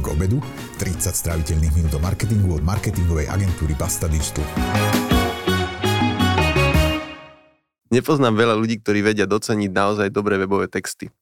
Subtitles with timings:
[0.00, 0.38] marketing obedu,
[0.80, 4.44] 30 stráviteľných minút o marketingu od marketingovej agentúry Basta Digital.
[7.92, 11.12] Nepoznám veľa ľudí, ktorí vedia doceniť naozaj dobré webové texty.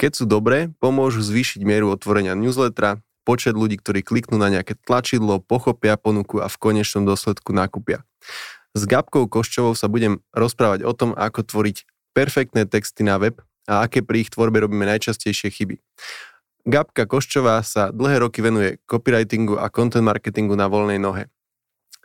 [0.00, 5.38] Keď sú dobré, pomôžu zvýšiť mieru otvorenia newslettera, počet ľudí, ktorí kliknú na nejaké tlačidlo,
[5.38, 8.02] pochopia ponuku a v konečnom dôsledku nakúpia.
[8.74, 11.86] S Gabkou Koščovou sa budem rozprávať o tom, ako tvoriť
[12.16, 13.38] perfektné texty na web
[13.68, 15.76] a aké pri ich tvorbe robíme najčastejšie chyby.
[16.66, 21.30] Gabka Koščová sa dlhé roky venuje copywritingu a content marketingu na voľnej nohe.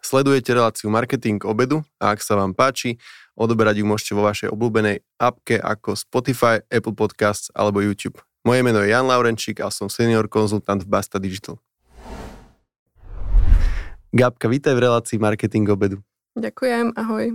[0.06, 3.02] Sledujete reláciu Marketing obedu a ak sa vám páči,
[3.34, 8.22] odoberať ju môžete vo vašej obľúbenej appke ako Spotify, Apple Podcasts alebo YouTube.
[8.46, 11.58] Moje meno je Jan Laurenčík a som senior konzultant v Basta Digital.
[14.14, 16.06] Gabka, vítaj v relácii Marketing obedu.
[16.38, 17.34] Ďakujem, ahoj.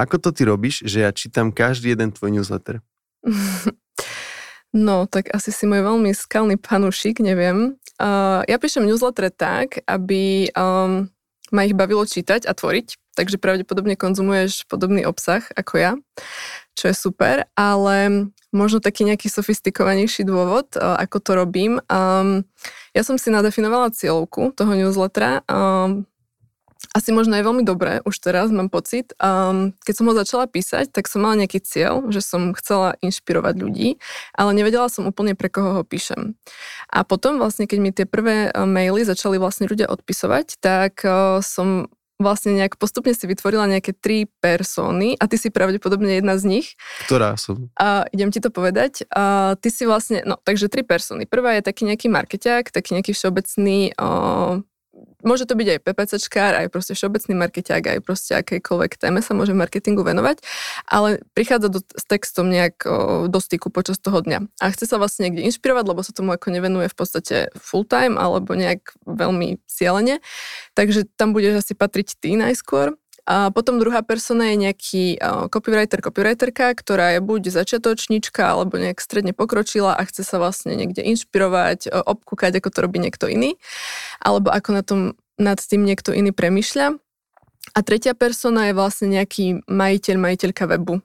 [0.00, 2.80] Ako to ty robíš, že ja čítam každý jeden tvoj newsletter?
[4.74, 7.78] No, tak asi si môj veľmi skalný panušik, neviem.
[7.94, 11.06] Uh, ja píšem newsletter tak, aby um,
[11.54, 15.92] ma ich bavilo čítať a tvoriť, takže pravdepodobne konzumuješ podobný obsah ako ja,
[16.74, 21.78] čo je super, ale možno taký nejaký sofistikovanejší dôvod, uh, ako to robím.
[21.86, 22.42] Um,
[22.98, 26.02] ja som si nadefinovala cieľovku toho newslettera, um,
[26.92, 29.16] asi možno je veľmi dobré, už teraz mám pocit.
[29.22, 33.54] Um, keď som ho začala písať, tak som mala nejaký cieľ, že som chcela inšpirovať
[33.56, 33.88] ľudí,
[34.36, 36.36] ale nevedela som úplne pre koho ho píšem.
[36.92, 41.40] A potom vlastne, keď mi tie prvé uh, maily začali vlastne ľudia odpisovať, tak uh,
[41.40, 46.46] som vlastne nejak postupne si vytvorila nejaké tri persóny a ty si pravdepodobne jedna z
[46.46, 46.66] nich.
[47.10, 47.70] Ktorá som?
[47.74, 49.02] A idem ti to povedať.
[49.10, 51.26] A ty si vlastne, no takže tri persóny.
[51.26, 54.62] Prvá je taký nejaký markeťák, taký nejaký všeobecný uh,
[55.24, 59.56] môže to byť aj PPCčkár, aj proste všeobecný markeťák, aj proste akejkoľvek téme sa môže
[59.56, 60.44] marketingu venovať,
[60.86, 64.46] ale prichádza do, s textom nejak o, do styku počas toho dňa.
[64.62, 68.20] A chce sa vlastne niekde inšpirovať, lebo sa tomu ako nevenuje v podstate full time
[68.20, 70.22] alebo nejak veľmi cieľene,
[70.78, 75.04] takže tam budeš asi patriť ty najskôr a potom druhá persona je nejaký
[75.48, 81.00] copywriter, copywriterka, ktorá je buď začiatočníčka alebo nejak stredne pokročila a chce sa vlastne niekde
[81.00, 83.56] inšpirovať, obkúkať, ako to robí niekto iný,
[84.20, 85.00] alebo ako na tom,
[85.40, 87.00] nad tým niekto iný premyšľa.
[87.72, 91.00] A tretia persona je vlastne nejaký majiteľ, majiteľka webu,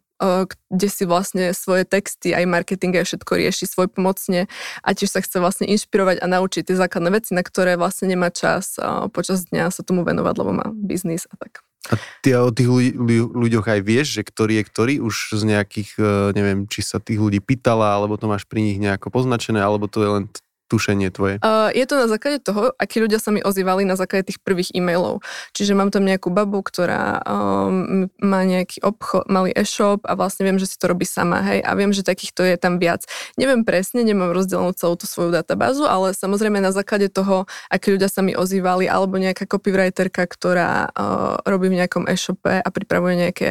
[0.67, 4.51] kde si vlastne svoje texty, aj marketing, aj všetko rieši svoj pomocne
[4.83, 8.27] a tiež sa chce vlastne inšpirovať a naučiť tie základné veci, na ktoré vlastne nemá
[8.27, 8.75] čas
[9.15, 11.63] počas dňa sa tomu venovať, lebo má biznis a tak.
[11.87, 12.91] A ty o tých ľudí,
[13.31, 14.93] ľuďoch aj vieš, že ktorý je ktorý?
[14.99, 18.77] Už z nejakých, e, neviem, či sa tých ľudí pýtala, alebo to máš pri nich
[18.83, 20.23] nejako poznačené, alebo to je len
[20.69, 21.41] tušenie tvoje?
[21.41, 24.69] Uh, je to na základe toho, akí ľudia sa mi ozývali na základe tých prvých
[24.77, 25.25] e-mailov.
[25.57, 30.61] Čiže mám tam nejakú babu, ktorá um, má nejaký obchod, malý e-shop a vlastne viem,
[30.61, 33.09] že si to robí sama, hej, a viem, že takýchto je tam viac.
[33.35, 38.07] Neviem presne, nemám rozdelenú celú tú svoju databázu, ale samozrejme na základe toho, akí ľudia
[38.07, 43.47] sa mi ozývali, alebo nejaká copywriterka, ktorá uh, robí v nejakom e-shope a pripravuje nejaké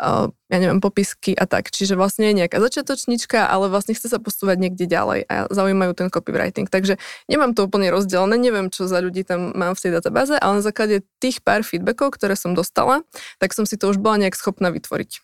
[0.00, 1.74] uh, ja neviem, popisky a tak.
[1.74, 6.08] Čiže vlastne je nejaká začiatočnička, ale vlastne chce sa posúvať niekde ďalej a zaujímajú ten
[6.54, 6.70] copywriting.
[6.70, 6.94] Takže
[7.26, 10.64] nemám to úplne rozdelené, neviem, čo za ľudí tam mám v tej databáze, ale na
[10.64, 13.02] základe tých pár feedbackov, ktoré som dostala,
[13.42, 15.20] tak som si to už bola nejak schopná vytvoriť.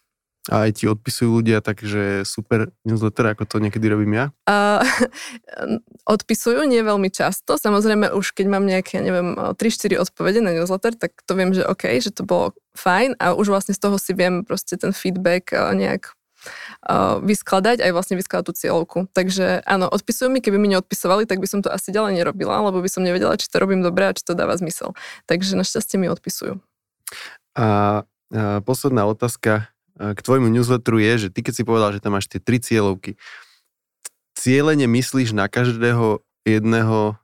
[0.49, 4.25] A aj ti odpisujú ľudia takže super newsletter, ako to niekedy robím ja?
[4.49, 4.81] Uh,
[6.17, 7.61] odpisujú, nie veľmi často.
[7.61, 11.93] Samozrejme, už keď mám nejaké, neviem, 3-4 odpovede na newsletter, tak to viem, že OK,
[12.01, 16.09] že to bolo fajn a už vlastne z toho si viem proste ten feedback nejak
[16.09, 16.20] uh,
[17.21, 18.99] vyskladať, aj vlastne vyskladať tú cieľovku.
[19.13, 22.81] Takže áno, odpisujú mi, keby mi neodpisovali, tak by som to asi ďalej nerobila, lebo
[22.81, 24.97] by som nevedela, či to robím dobre a či to dáva zmysel.
[25.29, 26.57] Takže našťastie mi odpisujú.
[27.55, 29.69] A, a posledná otázka
[30.01, 33.21] k tvojmu newsletteru je, že ty keď si povedal, že tam máš tie tri cieľovky,
[34.33, 37.21] cieľene myslíš na každého jedného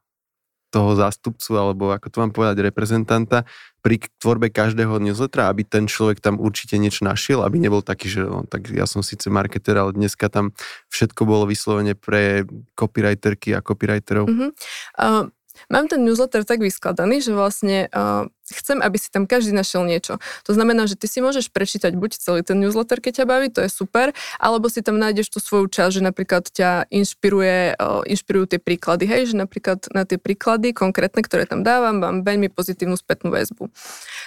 [0.71, 3.47] toho zástupcu, alebo ako to mám povedať, reprezentanta
[3.87, 8.27] pri tvorbe každého newslettera, aby ten človek tam určite niečo našiel, aby nebol taký, že
[8.27, 10.50] no, tak ja som síce marketer, ale dneska tam
[10.91, 12.43] všetko bolo vyslovene pre
[12.75, 14.27] copywriterky a copywriterov.
[14.27, 14.51] Mm-hmm.
[14.98, 15.30] Uh,
[15.73, 20.23] mám ten newsletter tak vyskladaný, že vlastne uh, chcem, aby si tam každý našiel niečo.
[20.47, 23.67] To znamená, že ty si môžeš prečítať buď celý ten newsletter, keď ťa baví, to
[23.67, 28.55] je super, alebo si tam nájdeš tú svoju časť, že napríklad ťa inšpiruje, uh, inšpirujú
[28.55, 32.95] tie príklady, hej, že napríklad na tie príklady konkrétne, ktoré tam dávam, mám veľmi pozitívnu
[32.95, 33.73] spätnú väzbu.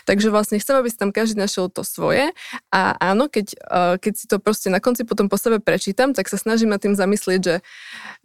[0.03, 2.31] Takže vlastne chcem, aby si tam každý našiel to svoje
[2.73, 6.27] a áno, keď, uh, keď si to proste na konci potom po sebe prečítam, tak
[6.27, 7.55] sa snažím nad tým zamyslieť, že,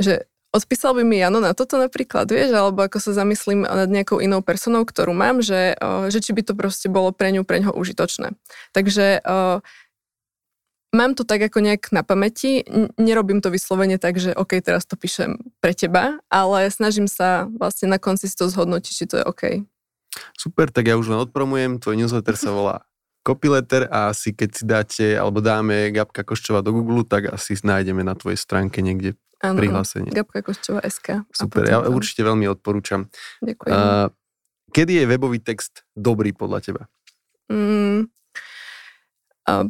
[0.01, 0.15] že
[0.55, 4.39] Odpísal by mi Jano na toto napríklad, vieš, alebo ako sa zamyslím nad nejakou inou
[4.39, 5.75] personou, ktorú mám, že,
[6.15, 8.39] že či by to proste bolo pre ňu, pre ňoho užitočné.
[8.71, 9.19] Takže
[10.95, 12.63] mám to tak ako nejak na pamäti,
[12.95, 17.91] nerobím to vyslovene tak, že OK, teraz to píšem pre teba, ale snažím sa vlastne
[17.91, 19.43] na konci si to zhodnotiť, či to je OK.
[20.39, 22.87] Super, tak ja už len odpromujem, tvoj newsletter sa volá
[23.25, 28.05] Copyletter a asi keď si dáte, alebo dáme Gabka Koščova do Google, tak asi nájdeme
[28.05, 30.13] na tvojej stránke niekde ano, prihlásenie.
[30.13, 31.25] Gabka Koščova SK.
[31.33, 31.97] Super, ja tam.
[31.97, 33.09] určite veľmi odporúčam.
[33.41, 33.73] Ďakujem.
[33.73, 34.13] Uh,
[34.77, 36.83] kedy je webový text dobrý podľa teba?
[37.49, 38.13] Mm,
[39.49, 39.65] uh,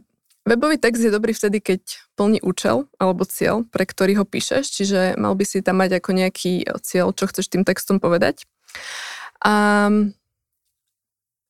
[0.45, 1.81] Webový text je dobrý vtedy, keď
[2.21, 6.11] plní účel alebo cieľ, pre ktorý ho píšeš, čiže mal by si tam mať ako
[6.13, 8.45] nejaký cieľ, čo chceš tým textom povedať.
[9.41, 9.89] A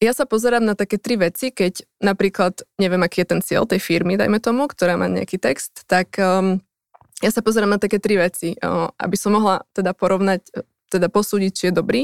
[0.05, 3.81] ja sa pozerám na také tri veci, keď napríklad neviem, aký je ten cieľ tej
[3.81, 6.61] firmy, dajme tomu, ktorá má nejaký text, tak um,
[7.25, 10.45] ja sa pozerám na také tri veci, uh, aby som mohla teda porovnať,
[10.93, 12.03] teda posúdiť, či je dobrý.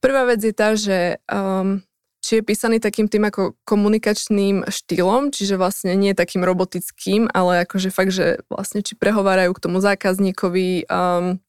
[0.00, 1.84] Prvá vec je tá, že um,
[2.24, 7.88] či je písaný takým tým ako komunikačným štýlom, čiže vlastne nie takým robotickým, ale akože
[7.88, 11.40] fakt, že vlastne či prehovárajú k tomu zákazníkovi, um,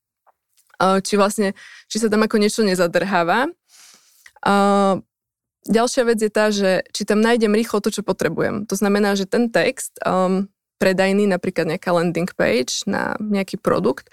[0.81, 1.53] či vlastne,
[1.91, 3.51] či sa tam ako niečo nezadrháva.
[4.41, 5.05] Uh,
[5.69, 8.65] Ďalšia vec je tá, že či tam nájdem rýchlo to, čo potrebujem.
[8.65, 10.49] To znamená, že ten text, um,
[10.81, 14.09] predajný, napríklad nejaká landing page na nejaký produkt,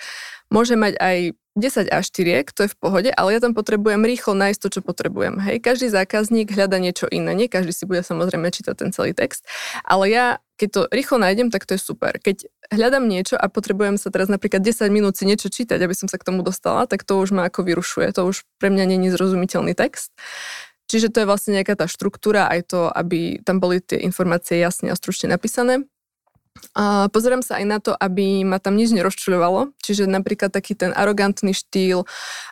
[0.53, 1.17] môže mať aj
[1.59, 4.81] 10 až 4, to je v pohode, ale ja tam potrebujem rýchlo nájsť to, čo
[4.81, 5.43] potrebujem.
[5.43, 9.43] Hej, každý zákazník hľada niečo iné, nie každý si bude samozrejme čítať ten celý text,
[9.83, 12.15] ale ja, keď to rýchlo nájdem, tak to je super.
[12.23, 16.07] Keď hľadám niečo a potrebujem sa teraz napríklad 10 minút si niečo čítať, aby som
[16.07, 19.11] sa k tomu dostala, tak to už ma ako vyrušuje, to už pre mňa není
[19.11, 20.15] zrozumiteľný text.
[20.89, 24.89] Čiže to je vlastne nejaká tá štruktúra, aj to, aby tam boli tie informácie jasne
[24.89, 25.85] a stručne napísané.
[26.75, 30.91] A pozerám sa aj na to, aby ma tam nič nerozčuľovalo, čiže napríklad taký ten
[30.91, 32.03] arogantný štýl,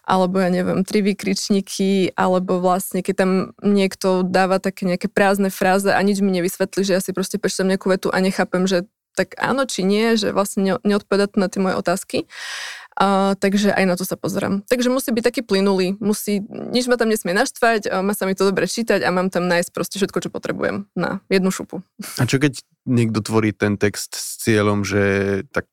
[0.07, 3.31] alebo ja neviem, tri výkričníky, alebo vlastne keď tam
[3.63, 7.67] niekto dáva také nejaké prázdne fráze a nič mi nevysvetlí, že ja si proste prečítam
[7.67, 8.87] nejakú vetu a nechápem, že
[9.17, 12.19] tak áno či nie, že vlastne neodpovedá to na tie moje otázky.
[12.97, 14.65] A, takže aj na to sa pozerám.
[14.65, 18.33] Takže musí byť taký plynulý, musí, nič ma tam nesmie naštvať, a má sa mi
[18.33, 21.85] to dobre čítať a mám tam nájsť proste všetko, čo potrebujem na jednu šupu.
[22.17, 25.69] A čo keď niekto tvorí ten text s cieľom, že tak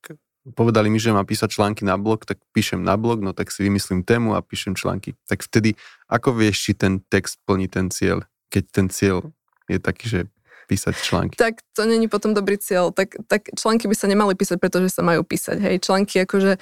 [0.52, 3.64] povedali mi, že má písať články na blog, tak píšem na blog, no tak si
[3.64, 5.16] vymyslím tému a píšem články.
[5.24, 5.80] Tak vtedy,
[6.12, 9.32] ako vieš, či ten text plní ten cieľ, keď ten cieľ
[9.72, 10.20] je taký, že
[10.68, 11.36] písať články.
[11.40, 12.92] Tak to není potom dobrý cieľ.
[12.92, 15.60] Tak, tak články by sa nemali písať, pretože sa majú písať.
[15.60, 16.60] Hej, články akože...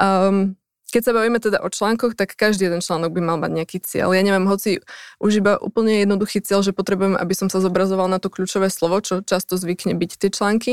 [0.00, 0.56] Um,
[0.90, 4.10] keď sa bavíme teda o článkoch, tak každý jeden článok by mal mať nejaký cieľ.
[4.10, 4.82] Ja neviem, hoci
[5.22, 8.98] už iba úplne jednoduchý cieľ, že potrebujem, aby som sa zobrazoval na to kľúčové slovo,
[8.98, 10.72] čo často zvykne byť tie články.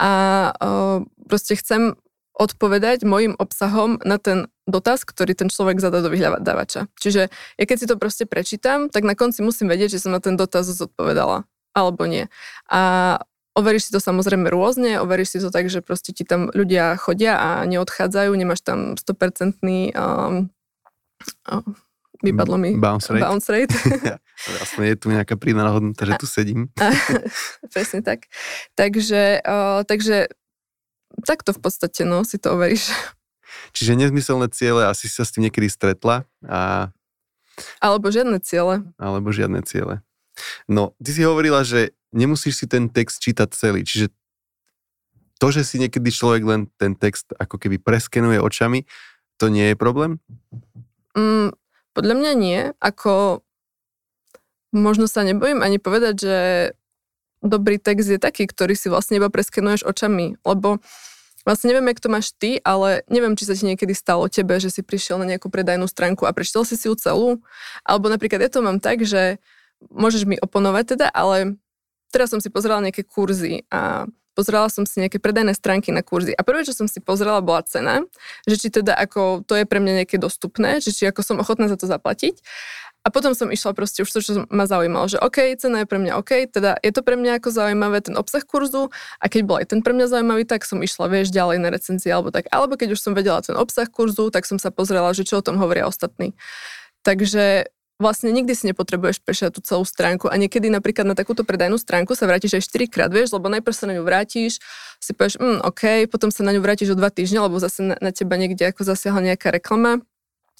[0.00, 0.10] A
[0.56, 2.00] uh, proste chcem
[2.40, 6.88] odpovedať môjim obsahom na ten dotaz, ktorý ten človek zadá do vyhľadávača.
[6.96, 10.24] Čiže ja keď si to proste prečítam, tak na konci musím vedieť, že som na
[10.24, 11.44] ten dotaz zodpovedala
[11.76, 12.26] alebo nie.
[12.66, 12.80] A
[13.60, 17.36] overíš si to samozrejme rôzne, overíš si to tak, že proste ti tam ľudia chodia
[17.36, 19.60] a neodchádzajú, nemáš tam 100%
[19.94, 20.48] um,
[21.46, 21.64] oh,
[22.24, 23.24] vypadlo mi bounce rate.
[23.24, 23.74] Bounce rate.
[24.56, 26.72] Vlastne je tu nejaká prídaná hodnota, že tu sedím.
[27.74, 28.28] presne tak.
[28.72, 30.32] Takže, uh, takže
[31.28, 32.88] takto v podstate, no, si to overíš.
[33.76, 36.90] Čiže nezmyselné ciele, asi sa s tým niekedy stretla a...
[37.76, 38.88] Alebo žiadne ciele.
[38.96, 40.00] Alebo žiadne ciele.
[40.68, 44.10] No, ty si hovorila, že nemusíš si ten text čítať celý, čiže
[45.40, 48.84] to, že si niekedy človek len ten text ako keby preskenuje očami,
[49.40, 50.20] to nie je problém?
[51.16, 51.56] Mm,
[51.96, 52.60] podľa mňa nie.
[52.76, 53.40] Ako
[54.76, 56.38] možno sa nebojím ani povedať, že
[57.40, 60.84] dobrý text je taký, ktorý si vlastne iba preskenuješ očami, lebo
[61.48, 64.68] vlastne neviem, jak to máš ty, ale neviem, či sa ti niekedy stalo tebe, že
[64.68, 67.40] si prišiel na nejakú predajnú stránku a prečítal si si ju celú,
[67.80, 69.40] alebo napríklad ja to mám tak, že
[69.88, 71.56] môžeš mi oponovať teda, ale
[72.12, 76.36] teraz som si pozerala nejaké kurzy a pozerala som si nejaké predajné stránky na kurzy
[76.36, 78.04] a prvé, čo som si pozerala, bola cena,
[78.44, 81.66] že či teda ako to je pre mňa nejaké dostupné, že či ako som ochotná
[81.68, 82.40] za to zaplatiť.
[83.00, 85.96] A potom som išla proste už to, čo ma zaujímalo, že OK, cena je pre
[85.96, 89.56] mňa OK, teda je to pre mňa ako zaujímavé ten obsah kurzu a keď bol
[89.56, 92.44] aj ten pre mňa zaujímavý, tak som išla, vieš, ďalej na recenzie alebo tak.
[92.52, 95.44] Alebo keď už som vedela ten obsah kurzu, tak som sa pozrela, že čo o
[95.44, 96.36] tom hovoria ostatní.
[97.00, 101.76] Takže vlastne nikdy si nepotrebuješ prešať tú celú stránku a niekedy napríklad na takúto predajnú
[101.76, 104.58] stránku sa vrátiš aj 4 krát, vieš, lebo najprv sa na ňu vrátiš,
[104.96, 107.94] si povieš, mm, OK, potom sa na ňu vrátiš o 2 týždne, lebo zase na,
[108.00, 110.00] na teba niekde ako zasiahla nejaká reklama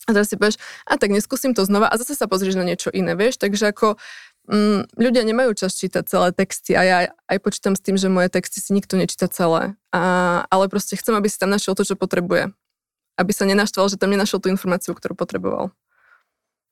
[0.05, 2.93] a teraz si povieš, a tak neskúsim to znova a zase sa pozrieš na niečo
[2.93, 3.97] iné, vieš, takže ako
[4.53, 8.29] mm, ľudia nemajú čas čítať celé texty a ja aj počítam s tým, že moje
[8.29, 10.03] texty si nikto nečíta celé, a,
[10.53, 12.53] ale proste chcem, aby si tam našiel to, čo potrebuje.
[13.21, 15.77] Aby sa nenaštval, že tam nenašiel tú informáciu, ktorú potreboval.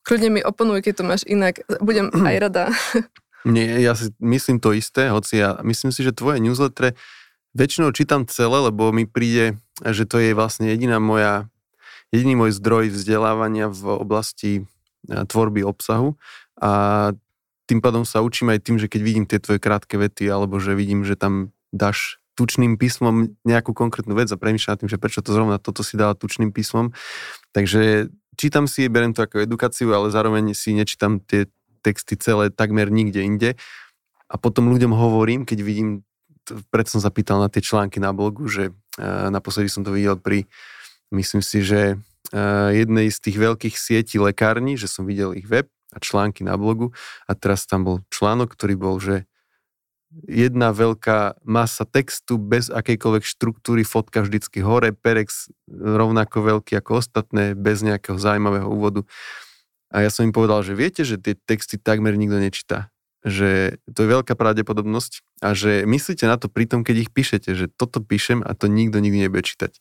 [0.06, 1.62] Kľudne mi oponuj, keď to máš inak.
[1.82, 2.64] Budem aj rada.
[3.46, 6.98] Nie, ja si myslím to isté, hoci ja myslím si, že tvoje newsletter
[7.54, 11.46] väčšinou čítam celé, lebo mi príde, že to je vlastne jediná moja,
[12.10, 14.62] jediný môj zdroj vzdelávania v oblasti e,
[15.06, 16.18] tvorby obsahu
[16.58, 17.14] a
[17.68, 20.72] tým pádom sa učím aj tým, že keď vidím tie tvoje krátke vety, alebo že
[20.72, 25.20] vidím, že tam dáš tučným písmom nejakú konkrétnu vec a premýšľam nad tým, že prečo
[25.20, 26.96] to zrovna toto si dala tučným písmom.
[27.50, 31.50] Takže čítam si, berem to ako edukáciu, ale zároveň si nečítam tie
[31.82, 33.50] texty celé takmer nikde inde.
[34.30, 36.06] A potom ľuďom hovorím, keď vidím,
[36.70, 40.46] preto som zapýtal na tie články na blogu, že uh, naposledy som to videl pri,
[41.10, 45.68] myslím si, že uh, jednej z tých veľkých sietí lekární, že som videl ich web
[45.92, 46.92] a články na blogu
[47.24, 49.24] a teraz tam bol článok, ktorý bol, že
[50.24, 57.52] jedna veľká masa textu bez akejkoľvek štruktúry, fotka vždycky hore, perex rovnako veľký ako ostatné,
[57.52, 59.04] bez nejakého zaujímavého úvodu.
[59.92, 62.92] A ja som im povedal, že viete, že tie texty takmer nikto nečíta.
[63.24, 67.50] Že to je veľká pravdepodobnosť a že myslíte na to pri tom, keď ich píšete,
[67.56, 69.74] že toto píšem a to nikto nikdy nebude čítať.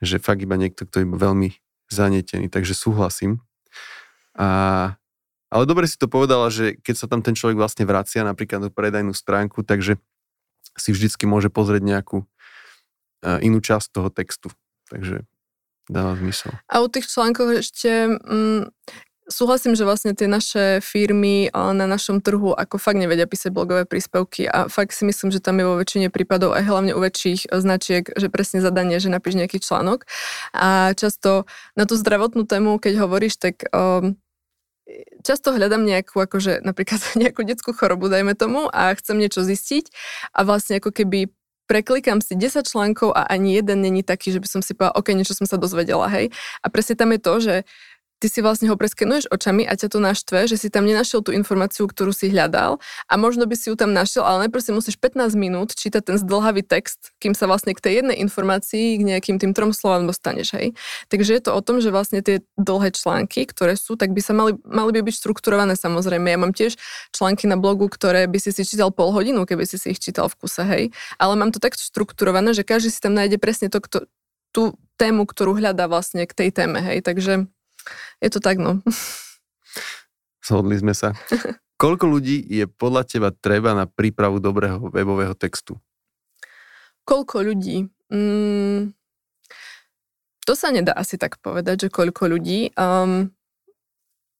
[0.00, 1.48] Že fakt iba niekto, kto je veľmi
[1.92, 2.48] zanietený.
[2.48, 3.42] Takže súhlasím.
[4.38, 4.99] A
[5.50, 8.70] ale dobre si to povedala, že keď sa tam ten človek vlastne vracia napríklad do
[8.70, 9.98] predajnú stránku, takže
[10.78, 14.48] si vždycky môže pozrieť nejakú uh, inú časť toho textu.
[14.88, 15.26] Takže
[15.90, 16.54] dáva zmysel.
[16.70, 18.70] A u tých článkoch ešte mm,
[19.30, 24.46] súhlasím, že vlastne tie naše firmy na našom trhu ako fakt nevedia písať blogové príspevky
[24.50, 28.06] a fakt si myslím, že tam je vo väčšine prípadov aj hlavne u väčších značiek,
[28.14, 30.06] že presne zadanie, že napíš nejaký článok.
[30.54, 31.46] A často
[31.78, 34.18] na tú zdravotnú tému, keď hovoríš, tak um,
[35.22, 39.90] často hľadám nejakú, akože napríklad nejakú detskú chorobu, dajme tomu, a chcem niečo zistiť
[40.36, 41.30] a vlastne ako keby
[41.70, 45.14] preklikám si 10 článkov a ani jeden není taký, že by som si povedala, OK,
[45.14, 46.34] niečo som sa dozvedela, hej.
[46.58, 47.54] A presne tam je to, že
[48.20, 51.32] ty si vlastne ho preskenuješ očami a ťa to naštve, že si tam nenašiel tú
[51.32, 52.76] informáciu, ktorú si hľadal
[53.08, 56.16] a možno by si ju tam našiel, ale najprv si musíš 15 minút čítať ten
[56.20, 60.52] zdlhavý text, kým sa vlastne k tej jednej informácii, k nejakým tým trom slovám dostaneš,
[60.52, 60.76] hej.
[61.08, 64.36] Takže je to o tom, že vlastne tie dlhé články, ktoré sú, tak by sa
[64.36, 66.28] mali, mali by byť štrukturované samozrejme.
[66.28, 66.76] Ja mám tiež
[67.16, 70.28] články na blogu, ktoré by si si čítal pol hodinu, keby si si ich čítal
[70.28, 70.84] v kuse, hej.
[71.16, 74.04] Ale mám to tak štrukturované, že každý si tam nájde presne to, kto,
[74.52, 77.00] tú tému, ktorú hľadá vlastne k tej téme, hej.
[77.00, 77.48] Takže
[78.20, 78.84] je to tak, no.
[80.44, 81.14] Shodli sme sa.
[81.80, 85.80] Koľko ľudí je podľa teba treba na prípravu dobrého webového textu?
[87.08, 87.88] Koľko ľudí?
[88.12, 88.92] Mm,
[90.44, 92.76] to sa nedá asi tak povedať, že koľko ľudí.
[92.76, 93.32] Um,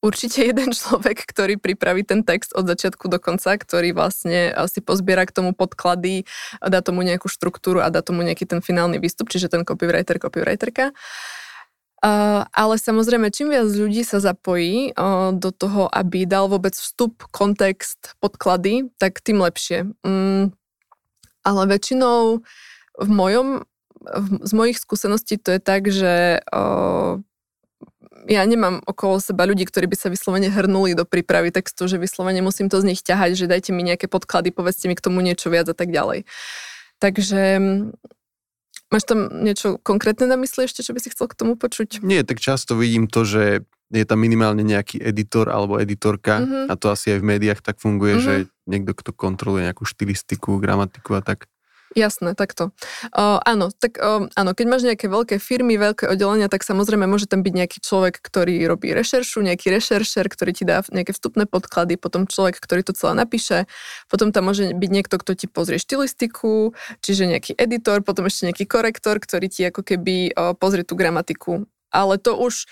[0.04, 5.24] určite jeden človek, ktorý pripraví ten text od začiatku do konca, ktorý vlastne si pozbiera
[5.24, 6.28] k tomu podklady,
[6.60, 10.92] dá tomu nejakú štruktúru a dá tomu nejaký ten finálny výstup, čiže ten copywriter, copywriterka.
[10.92, 11.39] Uh,
[12.00, 18.16] ale samozrejme, čím viac ľudí sa zapojí uh, do toho, aby dal vôbec vstup, kontext,
[18.24, 19.84] podklady, tak tým lepšie.
[20.00, 20.56] Um,
[21.44, 22.40] ale väčšinou
[23.00, 23.68] v mojom,
[24.00, 27.20] v, z mojich skúseností to je tak, že uh,
[28.28, 32.40] ja nemám okolo seba ľudí, ktorí by sa vyslovene hrnuli do prípravy textu, že vyslovene
[32.40, 35.52] musím to z nich ťahať, že dajte mi nejaké podklady, povedzte mi k tomu niečo
[35.52, 36.24] viac a tak ďalej.
[37.00, 37.40] Takže
[38.90, 42.02] Máš tam niečo konkrétne na mysli ešte, čo by si chcel k tomu počuť?
[42.02, 46.66] Nie, tak často vidím to, že je tam minimálne nejaký editor alebo editorka mm-hmm.
[46.70, 48.26] a to asi aj v médiách tak funguje, mm-hmm.
[48.26, 48.34] že
[48.66, 51.50] niekto, kto kontroluje nejakú štilistiku, gramatiku a tak.
[51.98, 52.70] Jasné, takto.
[53.10, 57.26] Uh, áno, tak uh, áno, keď máš nejaké veľké firmy, veľké oddelenia, tak samozrejme môže
[57.26, 61.98] tam byť nejaký človek, ktorý robí rešeršu, nejaký rešeršer, ktorý ti dá nejaké vstupné podklady,
[61.98, 63.66] potom človek, ktorý to celé napíše,
[64.06, 68.70] potom tam môže byť niekto, kto ti pozrie štilistiku, čiže nejaký editor, potom ešte nejaký
[68.70, 71.66] korektor, ktorý ti ako keby uh, pozrie tú gramatiku.
[71.90, 72.70] Ale to už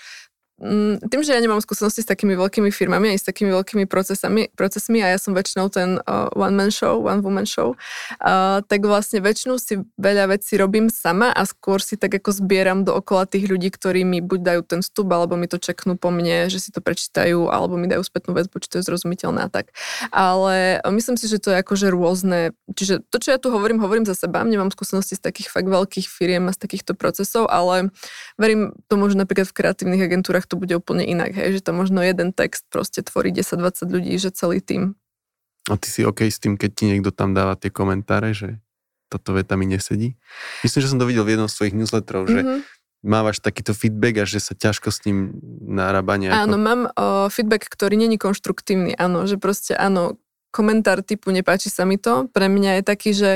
[1.07, 4.99] tým, že ja nemám skúsenosti s takými veľkými firmami aj s takými veľkými procesami, procesmi
[4.99, 7.79] a ja som väčšinou ten uh, one-man show, one-woman show,
[8.19, 12.83] uh, tak vlastne väčšinou si veľa vecí robím sama a skôr si tak ako zbieram
[12.83, 16.11] do okola tých ľudí, ktorí mi buď dajú ten vstup, alebo mi to čeknú po
[16.11, 19.49] mne, že si to prečítajú, alebo mi dajú spätnú väzbu, či to je zrozumiteľné a
[19.49, 19.71] tak.
[20.11, 22.51] Ale myslím si, že to je akože rôzne.
[22.75, 24.43] Čiže to, čo ja tu hovorím, hovorím za seba.
[24.43, 27.95] Nemám skúsenosti z takých fakt veľkých firiem a z takýchto procesov, ale
[28.35, 32.01] verím tomu, že napríklad v kreatívnych agentúrach to bude úplne inak, hej, že to možno
[32.01, 34.97] jeden text proste tvorí 10-20 ľudí, že celý tým.
[35.69, 38.57] A ty si OK s tým, keď ti niekto tam dáva tie komentáre, že
[39.13, 40.17] toto veta mi nesedí?
[40.65, 42.33] Myslím, že som to videl v jednom z svojich newsletterov, mm-hmm.
[42.33, 42.59] že mhm.
[43.05, 46.41] mávaš takýto feedback a že sa ťažko s ním narába nejako.
[46.49, 50.17] Áno, mám o, feedback, ktorý není konštruktívny, áno, že proste áno,
[50.49, 53.31] komentár typu nepáči sa mi to, pre mňa je taký, že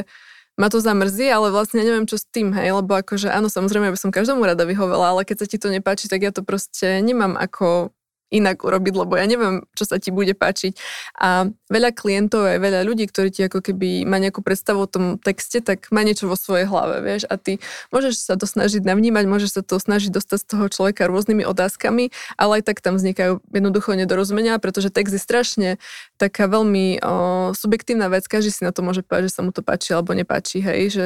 [0.58, 3.98] ma to zamrzí, ale vlastne neviem, čo s tým, hej, lebo akože áno, samozrejme, by
[3.98, 7.34] som každému rada vyhovela, ale keď sa ti to nepáči, tak ja to proste nemám
[7.34, 7.90] ako
[8.34, 10.74] inak urobiť, lebo ja neviem, čo sa ti bude páčiť.
[11.22, 15.22] A veľa klientov aj veľa ľudí, ktorí ti ako keby má nejakú predstavu o tom
[15.22, 17.62] texte, tak má niečo vo svojej hlave, vieš, a ty
[17.94, 22.10] môžeš sa to snažiť navnímať, môžeš sa to snažiť dostať z toho človeka rôznymi otázkami,
[22.36, 25.70] ale aj tak tam vznikajú jednoducho nedorozumenia, pretože text je strašne
[26.18, 27.14] taká veľmi o,
[27.54, 30.64] subjektívna vec, každý si na to môže povedať, že sa mu to páči alebo nepáči,
[30.64, 31.06] hej, že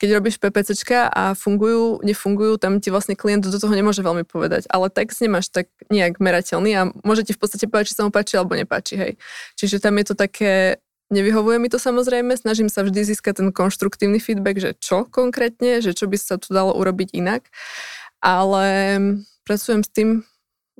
[0.00, 4.66] keď robíš PPCčka a fungujú, nefungujú, tam ti vlastne klient do toho nemôže veľmi povedať,
[4.72, 8.14] ale text nemáš tak nejak merateľný a môže ti v podstate povedať, či sa mu
[8.14, 9.12] páči alebo nepáči, hej.
[9.60, 10.80] Čiže tam je to také,
[11.12, 15.92] nevyhovuje mi to samozrejme, snažím sa vždy získať ten konštruktívny feedback, že čo konkrétne, že
[15.92, 17.52] čo by sa tu dalo urobiť inak,
[18.24, 18.96] ale
[19.44, 20.24] pracujem s tým,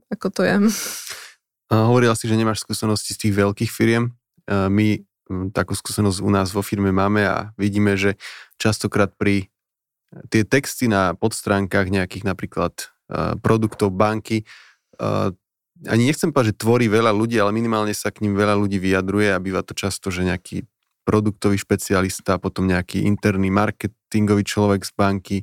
[0.09, 0.57] ako to je.
[1.69, 4.17] A hovorila si, že nemáš skúsenosti z tých veľkých firiem.
[4.49, 5.05] My
[5.57, 8.21] takú skúsenosť u nás vo firme máme a vidíme, že
[8.61, 9.49] častokrát pri
[10.29, 12.93] tie texty na podstránkach nejakých napríklad
[13.41, 14.45] produktov banky
[15.89, 19.33] ani nechcem povedať, že tvorí veľa ľudí, ale minimálne sa k ním veľa ľudí vyjadruje
[19.33, 20.65] a býva to často, že nejaký
[21.05, 25.39] produktový špecialista, potom nejaký interný marketingový človek z banky,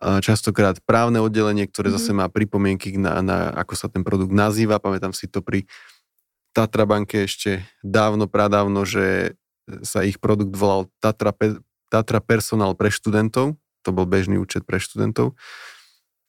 [0.00, 2.02] častokrát právne oddelenie, ktoré mm-hmm.
[2.02, 4.80] zase má pripomienky na, na, ako sa ten produkt nazýva.
[4.80, 5.68] Pamätám si to pri
[6.52, 9.36] Tatra banke ešte dávno, pradávno, že
[9.84, 11.32] sa ich produkt volal Tatra,
[11.88, 13.56] Tatra Personal pre študentov.
[13.84, 15.32] To bol bežný účet pre študentov.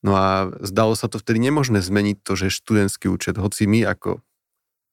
[0.04, 4.20] No a zdalo sa to vtedy nemožné zmeniť to, že študentský účet, hoci my ako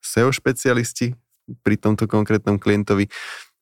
[0.01, 1.19] SEO špecialisti
[1.67, 3.11] pri tomto konkrétnom klientovi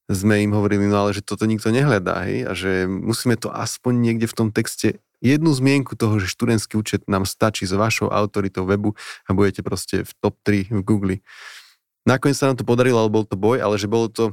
[0.09, 3.93] sme im hovorili, no ale že toto nikto nehľadá, hej, a že musíme to aspoň
[3.97, 8.65] niekde v tom texte jednu zmienku toho, že študentský účet nám stačí s vašou autoritou
[8.65, 8.97] webu
[9.29, 11.17] a budete proste v top 3 v Google.
[12.09, 14.33] Nakoniec sa nám to podarilo, ale bol to boj, ale že bolo to,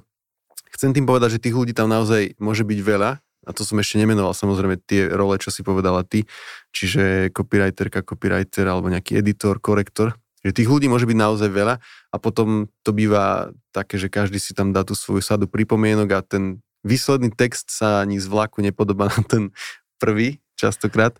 [0.71, 4.01] chcem tým povedať, že tých ľudí tam naozaj môže byť veľa a to som ešte
[4.01, 6.25] nemenoval samozrejme tie role, čo si povedala ty,
[6.73, 11.75] čiže copywriterka, copywriter alebo nejaký editor, korektor, že tých ľudí môže byť naozaj veľa
[12.13, 16.19] a potom to býva také, že každý si tam dá tú svoju sadu pripomienok a
[16.21, 19.43] ten výsledný text sa ani z vlaku nepodobá na ten
[19.97, 21.17] prvý častokrát.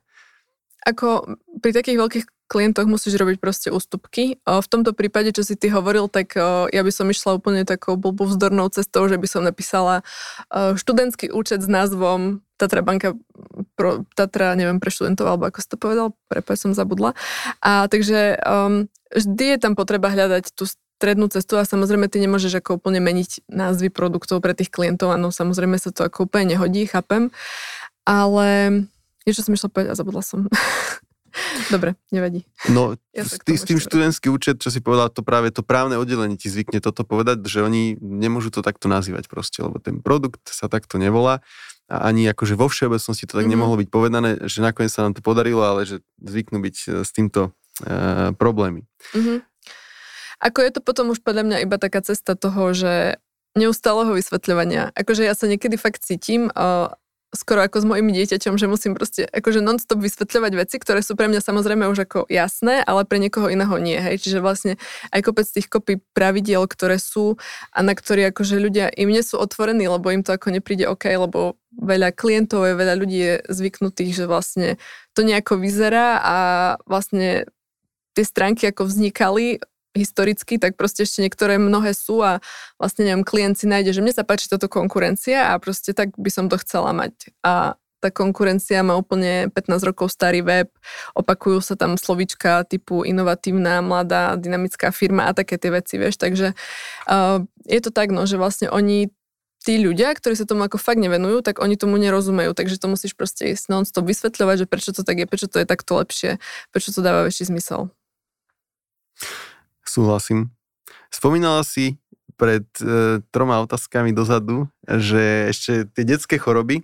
[0.86, 1.25] Ako
[1.65, 4.38] pri takých veľkých klientoch musíš robiť proste ústupky.
[4.46, 6.38] V tomto prípade, čo si ty hovoril, tak
[6.70, 10.05] ja by som išla úplne takou blbovzdornou cestou, že by som napísala
[10.53, 13.12] študentský účet s názvom Tatra banka
[13.75, 17.12] pro, Tatra, neviem, pre študentov, alebo ako si to povedal, prepáč som zabudla.
[17.60, 20.64] A takže um, vždy je tam potreba hľadať tú
[20.96, 25.36] strednú cestu a samozrejme ty nemôžeš ako úplne meniť názvy produktov pre tých klientov, áno,
[25.36, 27.36] samozrejme sa to ako úplne nehodí, chápem,
[28.08, 28.48] ale
[29.27, 30.48] niečo som išla povedať a zabudla som.
[31.74, 32.48] Dobre, nevadí.
[32.72, 36.00] No, ja s, tý, s tým študentský účet, čo si povedal, to práve to právne
[36.00, 40.48] oddelenie ti zvykne toto povedať, že oni nemôžu to takto nazývať proste, lebo ten produkt
[40.48, 41.44] sa takto nevolá
[41.86, 43.54] a ani akože vo všeobecnosti to tak mm-hmm.
[43.54, 47.10] nemohlo byť povedané, že nakoniec sa nám to podarilo, ale že zvyknú byť e, s
[47.14, 48.90] týmto uh, problémy.
[49.14, 49.38] Mm-hmm.
[50.42, 53.22] Ako je to potom už podľa mňa iba taká cesta toho, že
[53.56, 54.92] neustáleho vysvetľovania.
[54.98, 56.92] Akože ja sa niekedy fakt cítim, uh,
[57.36, 61.28] skoro ako s mojim dieťaťom, že musím proste akože non-stop vysvetľovať veci, ktoré sú pre
[61.28, 64.00] mňa samozrejme už ako jasné, ale pre niekoho iného nie.
[64.00, 64.26] Hej.
[64.26, 64.74] Čiže vlastne
[65.12, 67.38] aj kopec tých kopy pravidiel, ktoré sú
[67.76, 71.12] a na ktoré akože ľudia im nie sú otvorení, lebo im to ako nepríde OK,
[71.12, 74.80] lebo veľa klientov je, veľa ľudí je zvyknutých, že vlastne
[75.12, 76.38] to nejako vyzerá a
[76.88, 77.46] vlastne
[78.16, 79.60] tie stránky ako vznikali
[79.96, 82.44] historicky, tak proste ešte niektoré mnohé sú a
[82.77, 86.29] vlastne neviem, klient si nájde, že mne sa páči toto konkurencia a proste tak by
[86.29, 87.31] som to chcela mať.
[87.42, 90.70] A tá konkurencia má úplne 15 rokov starý web,
[91.18, 96.53] opakujú sa tam slovička typu inovatívna, mladá, dynamická firma a také tie veci, vieš, takže
[97.10, 99.10] uh, je to tak, no, že vlastne oni
[99.66, 103.18] tí ľudia, ktorí sa tomu ako fakt nevenujú, tak oni tomu nerozumejú, takže to musíš
[103.18, 106.38] proste ísť non-stop vysvetľovať, že prečo to tak je, prečo to je takto lepšie,
[106.70, 107.90] prečo to dáva väčší zmysel.
[109.86, 110.52] Súhlasím.
[111.14, 111.96] Spomínala si
[112.36, 116.84] pred e, troma otázkami dozadu, že ešte tie detské choroby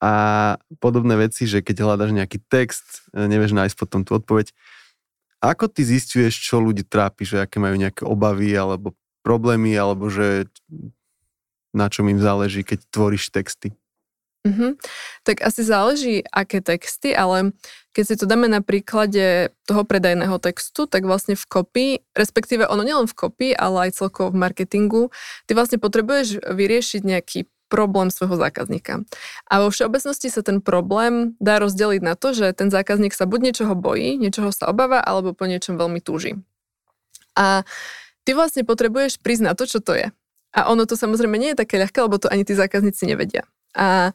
[0.00, 4.52] a podobné veci, že keď hľadaš nejaký text, e, nevieš nájsť potom tú odpoveď.
[5.40, 8.92] Ako ty zistuješ, čo ľudí trápi, že aké majú nejaké obavy alebo
[9.24, 10.44] problémy, alebo že
[11.72, 13.72] na čom im záleží, keď tvoríš texty?
[14.40, 14.80] Mm-hmm.
[15.28, 17.52] Tak asi záleží, aké texty, ale
[17.92, 22.80] keď si to dáme na príklade toho predajného textu, tak vlastne v kopii, respektíve ono
[22.80, 25.02] nielen v kopii, ale aj celkovo v marketingu,
[25.44, 29.06] ty vlastne potrebuješ vyriešiť nejaký problém svojho zákazníka.
[29.46, 33.52] A vo všeobecnosti sa ten problém dá rozdeliť na to, že ten zákazník sa buď
[33.52, 36.40] niečoho bojí, niečoho sa obáva, alebo po niečom veľmi túži.
[37.38, 37.62] A
[38.26, 40.08] ty vlastne potrebuješ priznať to, čo to je.
[40.50, 43.46] A ono to samozrejme nie je také ľahké, lebo to ani tí zákazníci nevedia.
[43.74, 44.12] A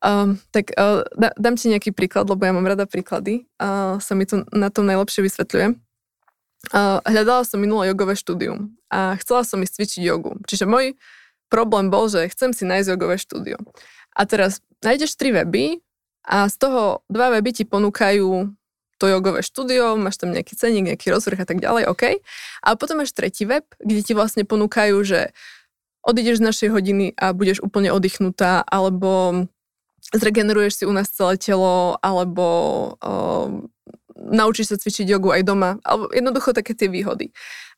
[0.00, 1.04] Um, tak uh,
[1.36, 3.44] dám ti nejaký príklad, lebo ja mám rada príklady.
[3.60, 5.76] Uh, sa mi to na tom najlepšie vysvetľuje.
[6.72, 10.40] uh, hľadala som minulé jogové štúdium a chcela som ísť cvičiť jogu.
[10.48, 10.96] Čiže môj
[11.52, 13.60] problém bol, že chcem si nájsť jogové štúdio.
[14.16, 15.84] A teraz nájdeš tri weby
[16.24, 18.56] a z toho dva weby ti ponúkajú
[19.00, 22.20] to jogové štúdio, máš tam nejaký ceník, nejaký rozvrh a tak ďalej, OK.
[22.64, 25.32] A potom máš tretí web, kde ti vlastne ponúkajú, že
[26.04, 29.44] odídeš z našej hodiny a budeš úplne oddychnutá, alebo
[30.10, 32.46] zregeneruješ si u nás celé telo, alebo
[32.98, 33.68] um,
[34.16, 37.30] naučíš sa cvičiť jogu aj doma, alebo jednoducho také tie výhody.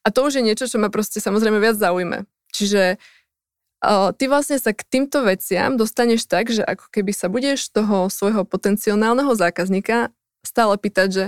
[0.02, 2.26] A to už je niečo, čo ma proste samozrejme viac zaujme.
[2.50, 2.98] Čiže
[3.84, 8.10] uh, ty vlastne sa k týmto veciam dostaneš tak, že ako keby sa budeš toho
[8.10, 10.10] svojho potenciálneho zákazníka
[10.42, 11.24] stále pýtať, že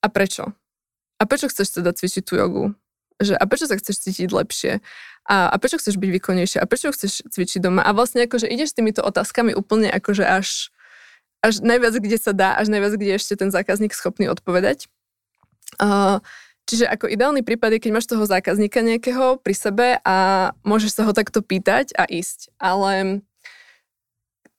[0.00, 0.56] a prečo?
[1.20, 2.64] A prečo chceš teda cvičiť tú jogu?
[3.20, 4.80] Že, a prečo sa chceš cítiť lepšie?
[5.28, 6.58] A, a prečo chceš byť výkonnejšie?
[6.60, 7.84] A prečo chceš cvičiť doma?
[7.84, 10.72] A vlastne akože ideš týmito otázkami úplne akože až,
[11.44, 14.88] až najviac, kde sa dá, až najviac, kde ešte ten zákazník schopný odpovedať.
[15.78, 16.18] Uh,
[16.66, 20.16] čiže ako ideálny prípad je, keď máš toho zákazníka nejakého pri sebe a
[20.66, 22.50] môžeš sa ho takto pýtať a ísť.
[22.58, 23.22] Ale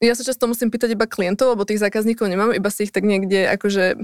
[0.01, 3.05] ja sa často musím pýtať iba klientov, lebo tých zákazníkov nemám, iba si ich tak
[3.05, 4.01] niekde akože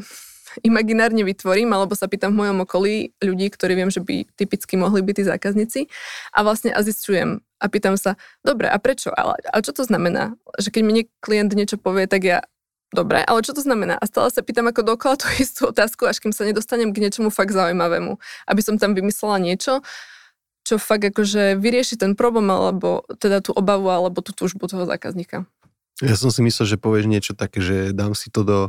[0.63, 5.01] imaginárne vytvorím, alebo sa pýtam v mojom okolí ľudí, ktorí viem, že by typicky mohli
[5.03, 5.79] byť tí zákazníci
[6.33, 8.15] a vlastne a zistujem a pýtam sa,
[8.45, 9.09] dobre, a prečo?
[9.09, 10.37] Ale, a čo to znamená?
[10.61, 12.39] Že keď mi klient niečo povie, tak ja
[12.87, 13.99] Dobre, ale čo to znamená?
[13.99, 17.27] A stále sa pýtam ako dokola tú istú otázku, až kým sa nedostanem k niečomu
[17.27, 18.15] fakt zaujímavému.
[18.47, 19.83] Aby som tam vymyslela niečo,
[20.63, 25.43] čo fakt akože vyrieši ten problém, alebo teda tú obavu, alebo tú túžbu toho zákazníka.
[25.99, 28.59] Ja som si myslel, že povieš niečo také, že dám si to do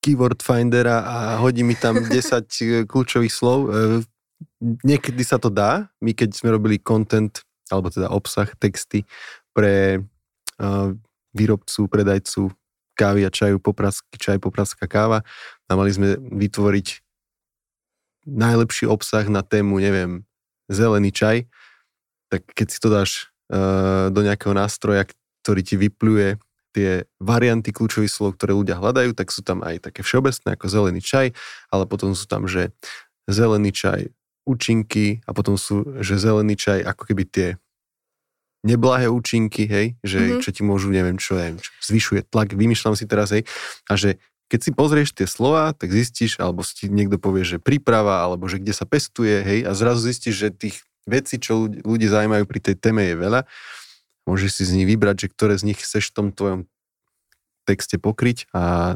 [0.00, 3.58] keyword findera a hodí mi tam 10 kľúčových slov.
[3.68, 3.70] E,
[4.84, 5.88] niekedy sa to dá.
[6.00, 9.06] My keď sme robili content, alebo teda obsah, texty
[9.54, 10.02] pre
[10.58, 10.90] uh,
[11.34, 12.50] výrobcu, predajcu
[12.98, 15.22] kávy a čaju, poprasky, čaj, popraska káva
[15.70, 17.00] a mali sme vytvoriť
[18.26, 20.26] najlepší obsah na tému, neviem,
[20.68, 21.36] zelený čaj,
[22.28, 23.30] tak keď si to dáš
[24.12, 25.08] do nejakého nástroja,
[25.42, 26.38] ktorý ti vypluje
[26.70, 31.00] tie varianty kľúčových slov, ktoré ľudia hľadajú, tak sú tam aj také všeobecné ako zelený
[31.02, 31.26] čaj,
[31.70, 32.70] ale potom sú tam, že
[33.26, 34.10] zelený čaj
[34.46, 37.48] účinky a potom sú, že zelený čaj ako keby tie
[38.60, 40.42] neblahé účinky, hej, že mm-hmm.
[40.44, 43.48] čo ti môžu, neviem čo, neviem, čo zvyšuje tlak, vymýšľam si teraz, hej,
[43.88, 48.20] a že keď si pozrieš tie slova, tak zistíš, alebo si niekto povie, že príprava,
[48.20, 50.76] alebo že kde sa pestuje, hej, a zrazu zistíš, že tých
[51.08, 53.40] vecí, čo ľudí, ľudí zaujímajú pri tej téme je veľa
[54.30, 56.70] Môžeš si z nich vybrať, že ktoré z nich chceš v tom tvojom
[57.66, 58.94] texte pokryť a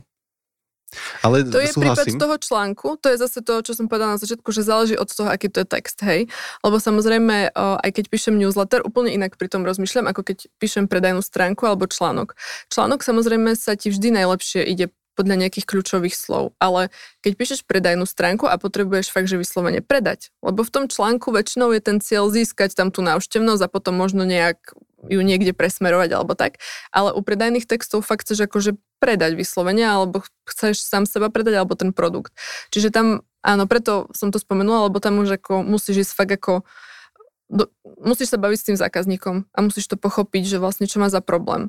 [1.26, 2.14] ale to je súhlasím.
[2.14, 5.10] prípad toho článku, to je zase to, čo som povedala na začiatku, že záleží od
[5.10, 6.30] toho, aký to je text, hej.
[6.62, 11.18] Lebo samozrejme, aj keď píšem newsletter, úplne inak pri tom rozmýšľam, ako keď píšem predajnú
[11.18, 12.38] stránku alebo článok.
[12.70, 16.58] Článok samozrejme sa ti vždy najlepšie ide podľa nejakých kľúčových slov.
[16.58, 16.90] Ale
[17.22, 21.70] keď píšeš predajnú stránku a potrebuješ fakt, že vyslovene predať, lebo v tom článku väčšinou
[21.70, 24.58] je ten cieľ získať tam tú návštevnosť a potom možno nejak
[25.08, 26.60] ju niekde presmerovať alebo tak.
[26.90, 31.76] Ale u predajných textov fakt chceš akože predať vyslovene alebo chceš sám seba predať alebo
[31.76, 32.32] ten produkt.
[32.72, 36.64] Čiže tam, áno, preto som to spomenula, lebo tam už ako musíš ísť fakt ako
[37.52, 37.68] do,
[38.00, 41.20] musíš sa baviť s tým zákazníkom a musíš to pochopiť, že vlastne čo má za
[41.20, 41.68] problém.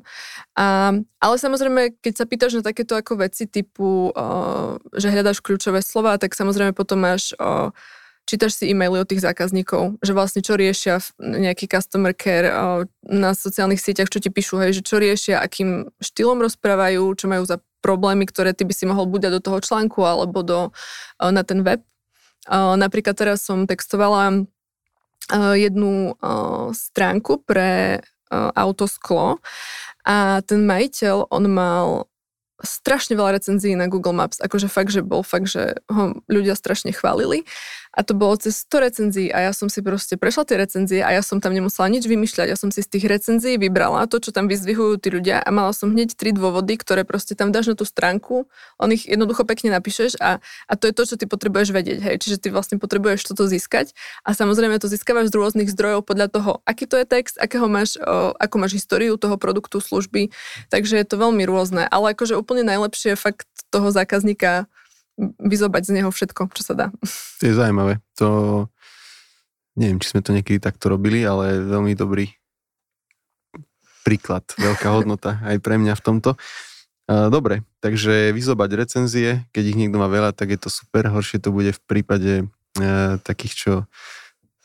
[0.56, 5.84] A, ale samozrejme, keď sa pýtaš na takéto ako veci typu, uh, že hľadáš kľúčové
[5.84, 7.76] slova, tak samozrejme potom máš uh,
[8.26, 12.50] čítaš si e-maily od tých zákazníkov, že vlastne čo riešia nejaký customer care
[13.06, 17.46] na sociálnych sieťach, čo ti píšu, hej, že čo riešia, akým štýlom rozprávajú, čo majú
[17.46, 20.74] za problémy, ktoré ty by si mohol buď do toho článku alebo do,
[21.22, 21.86] na ten web.
[22.50, 24.42] Napríklad teraz som textovala
[25.54, 26.18] jednu
[26.74, 28.02] stránku pre
[28.34, 29.38] autosklo
[30.02, 32.10] a ten majiteľ, on mal
[32.56, 36.88] strašne veľa recenzií na Google Maps, akože fakt, že bol fakt, že ho ľudia strašne
[36.88, 37.44] chválili
[37.96, 41.16] a to bolo cez 100 recenzií a ja som si proste prešla tie recenzie a
[41.16, 44.36] ja som tam nemusela nič vymýšľať, ja som si z tých recenzií vybrala to, čo
[44.36, 47.74] tam vyzdvihujú tí ľudia a mala som hneď tri dôvody, ktoré proste tam dáš na
[47.74, 48.44] tú stránku,
[48.76, 52.16] on ich jednoducho pekne napíšeš a, a to je to, čo ty potrebuješ vedieť, hej,
[52.20, 53.96] čiže ty vlastne potrebuješ toto získať
[54.28, 57.96] a samozrejme to získavaš z rôznych zdrojov podľa toho, aký to je text, akého máš,
[57.96, 60.28] o, ako máš históriu toho produktu, služby,
[60.68, 64.68] takže je to veľmi rôzne, ale akože úplne najlepšie fakt toho zákazníka
[65.18, 66.86] vyzobať z neho všetko, čo sa dá.
[67.40, 68.04] To je zaujímavé.
[68.20, 68.28] To
[69.76, 72.32] neviem, či sme to niekedy takto robili, ale veľmi dobrý
[74.06, 76.30] príklad, veľká hodnota aj pre mňa v tomto.
[77.06, 81.54] Dobre, takže vyzobať recenzie, keď ich niekto má veľa, tak je to super, horšie to
[81.54, 82.44] bude v prípade e,
[83.22, 83.72] takých, čo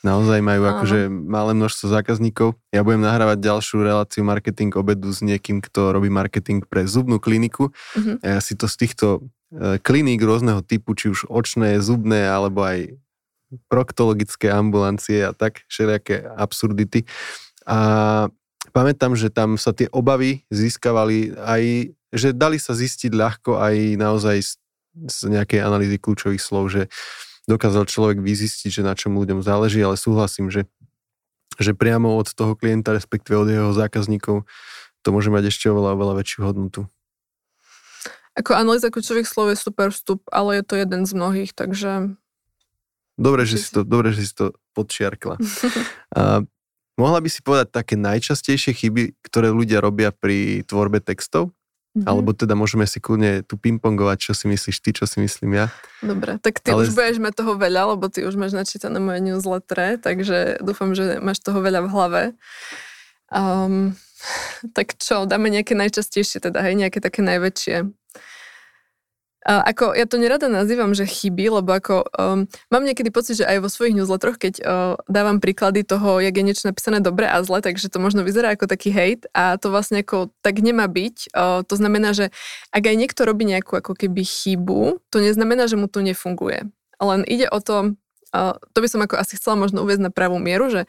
[0.01, 0.71] naozaj majú Áno.
[0.77, 2.57] akože malé množstvo zákazníkov.
[2.73, 7.69] Ja budem nahrávať ďalšiu reláciu marketing obedu s niekým, kto robí marketing pre zubnú kliniku.
[7.69, 8.17] Uh-huh.
[8.25, 9.07] Ja si to z týchto
[9.53, 12.97] e, kliník rôzneho typu, či už očné, zubné, alebo aj
[13.69, 17.03] proktologické ambulancie a tak, všelijaké absurdity.
[17.67, 18.27] A
[18.73, 24.37] pamätám, že tam sa tie obavy získavali aj, že dali sa zistiť ľahko aj naozaj
[24.39, 24.51] z,
[25.07, 26.87] z nejakej analýzy kľúčových slov, že
[27.51, 30.71] dokázal človek vyzistiť, že na čom ľuďom záleží, ale súhlasím, že,
[31.59, 34.47] že priamo od toho klienta, respektíve od jeho zákazníkov,
[35.03, 36.81] to môže mať ešte oveľa, oveľa väčšiu hodnotu.
[38.39, 42.15] Ako analýza kľúčových slov je super vstup, ale je to jeden z mnohých, takže...
[43.19, 45.35] Dobre, že si to, dobre, že si to podčiarkla.
[46.17, 46.47] A
[46.95, 51.51] mohla by si povedať také najčastejšie chyby, ktoré ľudia robia pri tvorbe textov?
[51.91, 52.07] Mm-hmm.
[52.07, 55.67] Alebo teda môžeme si kľudne tu pingpongovať, čo si myslíš ty, čo si myslím ja.
[55.99, 56.87] Dobre, tak ty Ale...
[56.87, 61.19] už budeš mať toho veľa, lebo ty už máš načítané moje newsletter, takže dúfam, že
[61.19, 62.21] máš toho veľa v hlave.
[63.27, 63.91] Um,
[64.71, 67.91] tak čo, dáme nejaké najčastejšie, teda hej, nejaké také najväčšie.
[69.41, 73.49] A ako, ja to nerada nazývam, že chyby, lebo ako um, mám niekedy pocit, že
[73.49, 77.41] aj vo svojich newsletteroch, keď uh, dávam príklady toho, jak je niečo napísané dobre a
[77.41, 81.33] zle, takže to možno vyzerá ako taký hate a to vlastne ako tak nemá byť.
[81.33, 82.29] Uh, to znamená, že
[82.69, 86.69] ak aj niekto robí nejakú ako keby chybu, to neznamená, že mu to nefunguje.
[87.01, 87.97] Len ide o to,
[88.37, 90.85] uh, to by som ako asi chcela možno uvieť na pravú mieru, že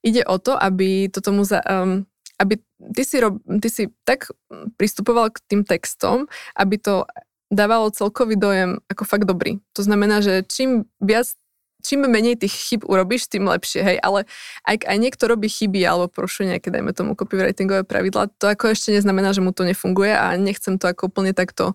[0.00, 2.08] ide o to, aby to tomu za, um,
[2.40, 2.56] aby
[2.96, 4.32] ty si, rob, ty si tak
[4.80, 6.24] pristupoval k tým textom,
[6.56, 7.04] aby to
[7.50, 9.58] dávalo celkový dojem ako fakt dobrý.
[9.74, 11.34] To znamená, že čím viac
[11.80, 14.28] čím menej tých chyb urobíš, tým lepšie, hej, ale
[14.68, 18.92] ak aj niekto robí chyby alebo porušuje nejaké, dajme tomu, copywritingové pravidla, to ako ešte
[18.92, 21.74] neznamená, že mu to nefunguje a nechcem to ako úplne takto,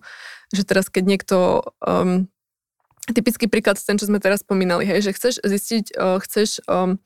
[0.54, 1.36] že teraz keď niekto,
[1.82, 2.30] um,
[3.10, 7.02] typický príklad ten, čo sme teraz spomínali, hej, že chceš zistiť, uh, chceš um,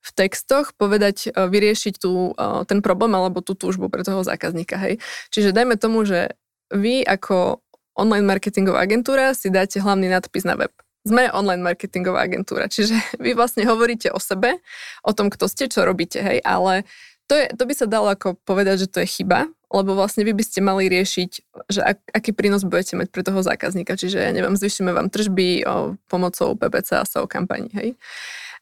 [0.00, 4.74] v textoch povedať, uh, vyriešiť tú, uh, ten problém alebo tú túžbu pre toho zákazníka,
[4.74, 4.98] hej.
[5.30, 6.34] Čiže dajme tomu, že
[6.70, 7.62] vy ako
[7.96, 10.72] online marketingová agentúra, si dáte hlavný nadpis na web.
[11.00, 14.60] Sme online marketingová agentúra, čiže vy vlastne hovoríte o sebe,
[15.02, 16.84] o tom, kto ste, čo robíte, hej, ale
[17.30, 20.34] to, je, to by sa dalo ako povedať, že to je chyba, lebo vlastne vy
[20.34, 21.30] by ste mali riešiť,
[21.70, 25.62] že ak, aký prínos budete mať pre toho zákazníka, čiže ja neviem, zvyšíme vám tržby
[25.62, 27.88] o, pomocou PPC a SEO kampaní, hej.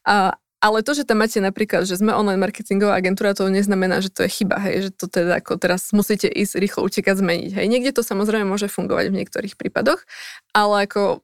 [0.05, 4.11] A, ale to, že tam máte napríklad, že sme online marketingová agentúra, to neznamená, že
[4.11, 7.51] to je chyba, hej, že to teda ako teraz musíte ísť rýchlo utekať zmeniť.
[7.55, 7.65] Hej.
[7.71, 10.03] Niekde to samozrejme môže fungovať v niektorých prípadoch,
[10.51, 11.23] ale ako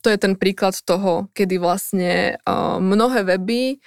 [0.00, 3.82] to je ten príklad toho, kedy vlastne uh, mnohé weby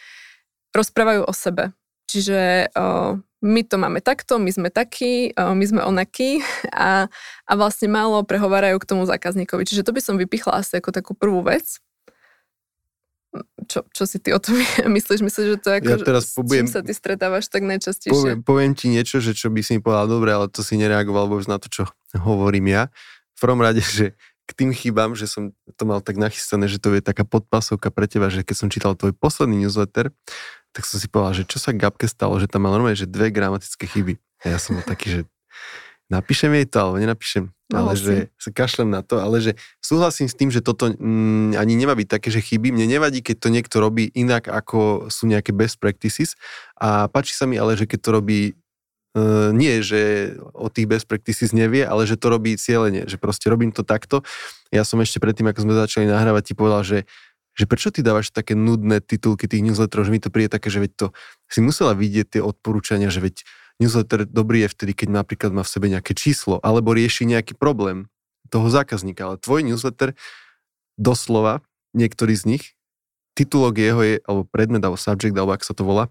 [0.75, 1.71] rozprávajú o sebe.
[2.11, 7.09] Čiže uh, my to máme takto, my sme takí, my sme onakí a,
[7.47, 9.65] a vlastne málo prehovárajú k tomu zákazníkovi.
[9.65, 11.81] Čiže to by som vypichla asi ako takú prvú vec.
[13.67, 14.59] Čo, čo si ty o tom
[14.99, 15.23] myslíš?
[15.23, 18.11] Myslíš, že to ako, ja teraz s čím sa ty stretávaš tak najčastejšie?
[18.11, 21.31] Poviem, poviem ti niečo, že čo by si mi povedal, dobre, ale to si nereagoval
[21.31, 21.83] vôbec na to, čo
[22.27, 22.91] hovorím ja.
[23.35, 24.13] V prvom rade, že
[24.45, 28.03] k tým chybám, že som to mal tak nachystané, že to je taká podpasovka pre
[28.11, 30.11] teba, že keď som čítal tvoj posledný newsletter,
[30.75, 33.31] tak som si povedal, že čo sa Gabke stalo, že tam mal normálne, že dve
[33.31, 34.19] gramatické chyby.
[34.43, 35.21] A ja som bol taký, že
[36.11, 37.55] napíšem jej to, alebo nenapíšem.
[37.71, 41.55] No, ale že sa kašlem na to, ale že súhlasím s tým, že toto mm,
[41.55, 42.75] ani nemá byť také, že chyby.
[42.75, 46.35] Mne nevadí, keď to niekto robí inak, ako sú nejaké best practices.
[46.75, 48.41] A páči sa mi ale, že keď to robí
[49.11, 53.51] Uh, nie, že o tých best practices nevie, ale že to robí cieľene, že proste
[53.51, 54.23] robím to takto.
[54.71, 56.99] Ja som ešte predtým, ako sme začali nahrávať, ti povedal, že,
[57.51, 60.79] že prečo ty dávaš také nudné titulky tých newsletterov, že mi to príde také, že
[60.79, 61.05] veď to
[61.51, 63.43] si musela vidieť tie odporúčania, že veď
[63.81, 68.05] newsletter dobrý je vtedy, keď napríklad má v sebe nejaké číslo alebo rieši nejaký problém
[68.53, 69.25] toho zákazníka.
[69.25, 70.13] Ale tvoj newsletter
[71.01, 71.65] doslova,
[71.97, 72.63] niektorý z nich,
[73.33, 76.05] titulok jeho je, alebo predmet, alebo subject, alebo ako sa to volá,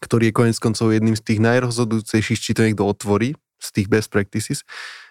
[0.00, 4.08] ktorý je konec koncov jedným z tých najrozhodujúcejších, či to niekto otvorí, z tých best
[4.08, 4.62] practices,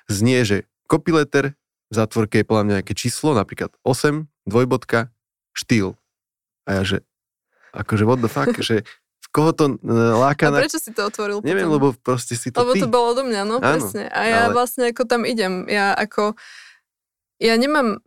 [0.10, 1.58] znie, že copyletter
[1.90, 5.14] v zátvorke je podľa mňa nejaké číslo, napríklad 8, dvojbodka,
[5.54, 5.98] štýl.
[6.66, 6.98] A ja, že
[7.74, 8.86] akože what the fuck, že
[9.36, 10.48] koho to uh, láka.
[10.48, 11.76] A prečo si to otvoril Neviem, potom?
[11.76, 12.80] lebo proste si to Lebo ty.
[12.80, 14.08] to bolo do mňa, no Áno, presne.
[14.08, 14.56] A ja ale...
[14.56, 15.68] vlastne ako tam idem.
[15.68, 16.40] Ja ako,
[17.44, 18.00] ja nemám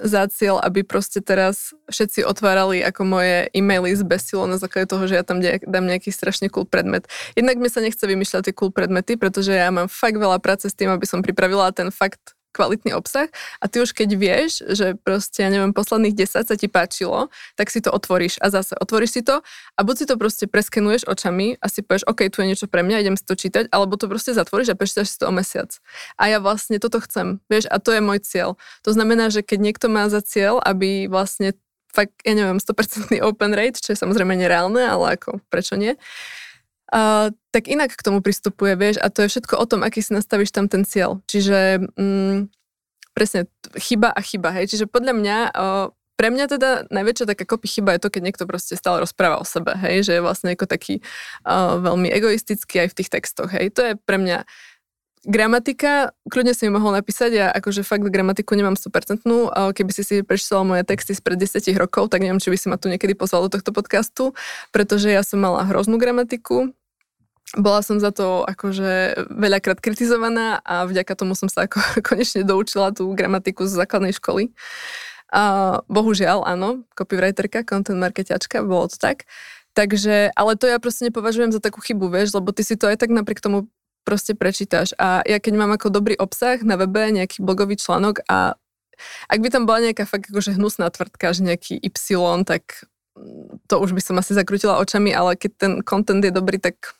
[0.00, 5.04] za cieľ, aby proste teraz všetci otvárali ako moje e-maily z besilo na základe toho,
[5.04, 7.04] že ja tam dám nejaký strašne cool predmet.
[7.36, 10.76] Jednak mi sa nechce vymýšľať tie cool predmety, pretože ja mám fakt veľa práce s
[10.76, 15.46] tým, aby som pripravila ten fakt kvalitný obsah a ty už keď vieš, že proste,
[15.46, 19.22] ja neviem, posledných 10 sa ti páčilo, tak si to otvoríš a zase otvoríš si
[19.22, 19.42] to
[19.76, 22.82] a buď si to proste preskenuješ očami a si povieš, OK, tu je niečo pre
[22.82, 25.70] mňa, idem si to čítať, alebo to proste zatvoríš a prečítaš si to o mesiac.
[26.18, 28.58] A ja vlastne toto chcem, vieš, a to je môj cieľ.
[28.86, 31.54] To znamená, že keď niekto má za cieľ, aby vlastne
[31.90, 35.98] fakt, ja neviem, 100% open rate, čo je samozrejme nereálne, ale ako, prečo nie,
[36.90, 40.14] uh, tak inak k tomu pristupuje, vieš, a to je všetko o tom, aký si
[40.14, 41.22] nastavíš tam ten cieľ.
[41.26, 42.50] Čiže mm,
[43.14, 43.46] presne
[43.78, 44.70] chyba a chyba, hej.
[44.70, 45.86] Čiže podľa mňa uh,
[46.20, 49.46] pre mňa teda najväčšia taká kopy chyba je to, keď niekto proste stále rozpráva o
[49.48, 51.00] sebe, hej, že je vlastne ako taký
[51.48, 53.72] uh, veľmi egoistický aj v tých textoch, hej.
[53.72, 54.44] To je pre mňa
[55.20, 59.20] Gramatika, kľudne si mi mohol napísať, ja akože fakt gramatiku nemám 100%,
[59.76, 62.80] keby si si prečítala moje texty spred 10 rokov, tak neviem, či by si ma
[62.80, 64.32] tu niekedy pozval do tohto podcastu,
[64.72, 66.72] pretože ja som mala hroznú gramatiku,
[67.58, 72.94] bola som za to akože veľakrát kritizovaná a vďaka tomu som sa ako konečne doučila
[72.94, 74.54] tú gramatiku z základnej školy.
[75.30, 79.30] A bohužiaľ, áno, copywriterka, content marketiačka, bolo to tak.
[79.78, 82.98] Takže, ale to ja proste nepovažujem za takú chybu, vieš, lebo ty si to aj
[82.98, 83.70] tak napriek tomu
[84.02, 84.90] proste prečítaš.
[84.98, 88.58] A ja keď mám ako dobrý obsah na webe, nejaký blogový článok a
[89.30, 92.84] ak by tam bola nejaká fakt akože hnusná tvrdka, že nejaký Y, tak
[93.66, 96.99] to už by som asi zakrutila očami, ale keď ten content je dobrý, tak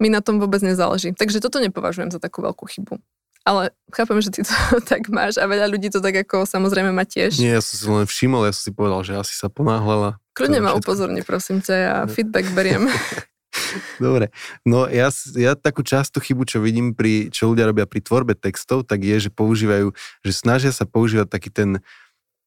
[0.00, 1.12] mi na tom vôbec nezáleží.
[1.14, 2.98] Takže toto nepovažujem za takú veľkú chybu.
[3.42, 4.54] Ale chápem, že ty to
[4.90, 7.42] tak máš a veľa ľudí to tak ako samozrejme má tiež.
[7.42, 10.22] Nie, ja som si len všimol, ja som si povedal, že asi sa ponáhľala.
[10.32, 12.10] Kľudne ma upozorni, prosím ťa, ja no.
[12.10, 12.88] feedback beriem.
[14.00, 14.32] Dobre,
[14.64, 18.88] no ja, ja takú častú chybu, čo vidím, pri, čo ľudia robia pri tvorbe textov,
[18.88, 19.92] tak je, že používajú,
[20.24, 21.70] že snažia sa používať taký ten,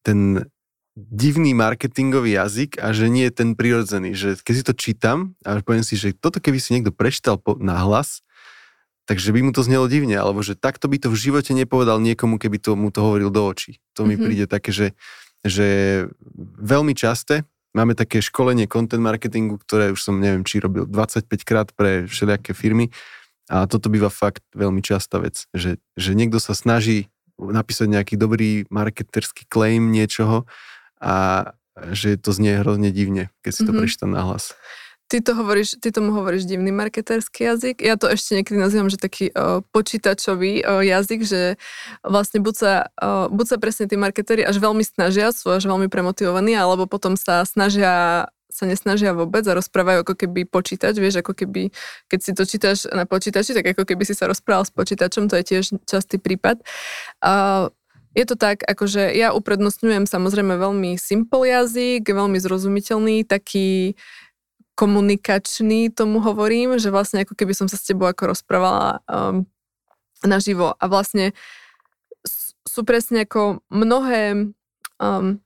[0.02, 0.50] ten
[0.96, 4.16] divný marketingový jazyk a že nie je ten prirodzený.
[4.16, 7.60] Že keď si to čítam a poviem si, že toto keby si niekto prečítal po,
[7.60, 8.24] na hlas,
[9.04, 12.40] takže by mu to znelo divne, alebo že takto by to v živote nepovedal niekomu,
[12.40, 13.78] keby to, mu to hovoril do očí.
[13.94, 14.24] To mi mm-hmm.
[14.24, 14.96] príde také, že,
[15.44, 15.68] že
[16.58, 17.44] veľmi časté.
[17.76, 22.56] Máme také školenie content marketingu, ktoré už som neviem, či robil 25 krát pre všelijaké
[22.56, 22.88] firmy
[23.52, 28.64] a toto býva fakt veľmi častá vec, že, že niekto sa snaží napísať nejaký dobrý
[28.72, 30.48] marketerský claim niečoho
[31.00, 31.14] a
[31.92, 33.80] že to znie hrozne divne, keď si to mm-hmm.
[33.84, 34.56] prečítam na hlas.
[35.06, 37.78] Ty, to hovoríš, ty tomu hovoríš divný marketerský jazyk.
[37.78, 41.62] Ja to ešte niekedy nazývam, že taký o, počítačový o, jazyk, že
[42.02, 45.86] vlastne buď sa, o, buď sa presne tí marketéri až veľmi snažia, sú až veľmi
[45.86, 51.36] premotivovaní, alebo potom sa snažia sa nesnažia vôbec a rozprávajú ako keby počítač, vieš, ako
[51.36, 51.68] keby,
[52.08, 55.36] keď si to čítaš na počítači, tak ako keby si sa rozprával s počítačom, to
[55.36, 56.64] je tiež častý prípad.
[57.20, 57.68] Uh,
[58.16, 63.92] je to tak, akože ja uprednostňujem samozrejme veľmi simple jazyk, veľmi zrozumiteľný, taký
[64.72, 69.44] komunikačný tomu hovorím, že vlastne ako keby som sa s tebou ako rozprávala um,
[70.24, 71.36] naživo a vlastne
[72.64, 74.52] sú presne ako mnohé
[75.00, 75.40] um,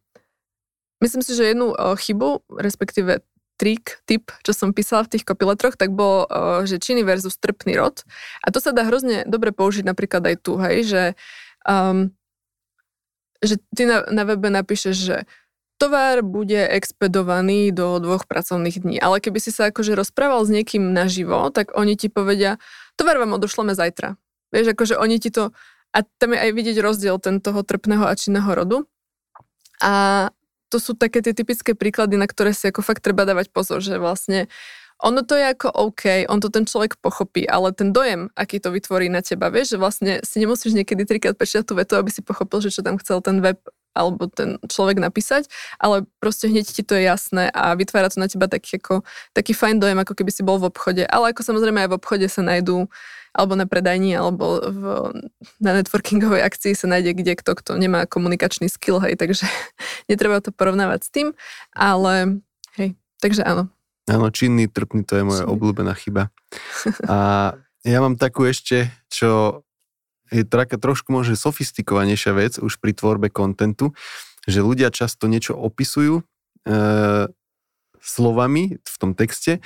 [1.03, 3.23] myslím si, že jednu uh, chybu, respektíve
[3.59, 7.77] trik, tip, čo som písala v tých kopiletroch, tak bol, uh, že činy versus trpný
[7.77, 8.07] rod.
[8.41, 11.03] A to sa dá hrozne dobre použiť napríklad aj tu, hej, že
[11.69, 12.15] um,
[13.41, 15.17] že ty na, na webe napíšeš, že
[15.81, 18.97] tovar bude expedovaný do dvoch pracovných dní.
[19.01, 22.61] Ale keby si sa akože rozprával s niekým naživo, tak oni ti povedia,
[23.01, 24.21] tovar vám odošleme zajtra.
[24.53, 25.57] Vieš, akože oni ti to...
[25.91, 28.85] A tam je aj vidieť rozdiel ten toho trpného a činného rodu.
[29.81, 30.29] A
[30.71, 33.99] to sú také tie typické príklady, na ktoré si ako fakt treba dávať pozor, že
[33.99, 34.47] vlastne
[35.01, 38.69] ono to je ako OK, on to ten človek pochopí, ale ten dojem, aký to
[38.69, 42.21] vytvorí na teba, vieš, že vlastne si nemusíš niekedy trikrát prečítať tú vetu, aby si
[42.21, 43.57] pochopil, že čo tam chcel ten web
[43.91, 45.51] alebo ten človek napísať,
[45.83, 49.03] ale proste hneď ti to je jasné a vytvára to na teba taký, ako,
[49.35, 51.03] taký fajn dojem, ako keby si bol v obchode.
[51.11, 52.87] Ale ako samozrejme aj v obchode sa nájdú
[53.31, 54.83] alebo na predajni, alebo v,
[55.63, 59.47] na networkingovej akcii sa nájde kde kto, kto nemá komunikačný skill, hej, takže
[60.11, 61.29] netreba to porovnávať s tým,
[61.71, 62.43] ale
[62.75, 63.71] hej, takže áno,
[64.09, 65.53] Áno, činný, trpný, to je moja Činný.
[65.53, 66.33] obľúbená chyba.
[67.11, 67.19] A
[67.85, 69.63] ja mám takú ešte, čo
[70.31, 73.93] je taká trošku možno sofistikovanejšia vec už pri tvorbe kontentu,
[74.47, 76.25] že ľudia často niečo opisujú e,
[78.01, 79.59] slovami v tom texte,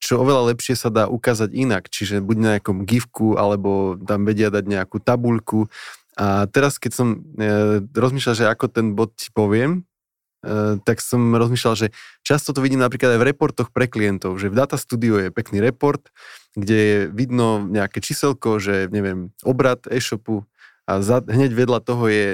[0.00, 4.48] čo oveľa lepšie sa dá ukázať inak, čiže buď na nejakom gifku, alebo tam vedia
[4.48, 5.68] dať nejakú tabuľku.
[6.16, 9.84] A teraz, keď som e, rozmýšľal, že ako ten bod ti poviem,
[10.88, 11.88] tak som rozmýšľal, že
[12.24, 15.60] často to vidím napríklad aj v reportoch pre klientov, že v Data Studio je pekný
[15.60, 16.08] report,
[16.56, 20.48] kde je vidno nejaké číselko, že neviem, obrad e-shopu
[20.88, 22.28] a za, hneď vedľa toho je,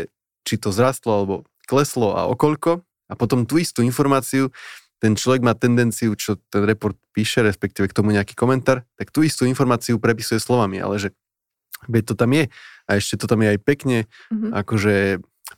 [0.47, 1.35] či to zrastlo alebo
[1.66, 4.55] kleslo a okolko a potom tú istú informáciu
[4.97, 9.21] ten človek má tendenciu, čo ten report píše, respektíve k tomu nejaký komentár, tak tú
[9.21, 11.09] istú informáciu prepisuje slovami, ale že
[11.85, 12.48] to tam je
[12.88, 13.98] a ešte to tam je aj pekne,
[14.33, 14.50] mm-hmm.
[14.57, 14.94] akože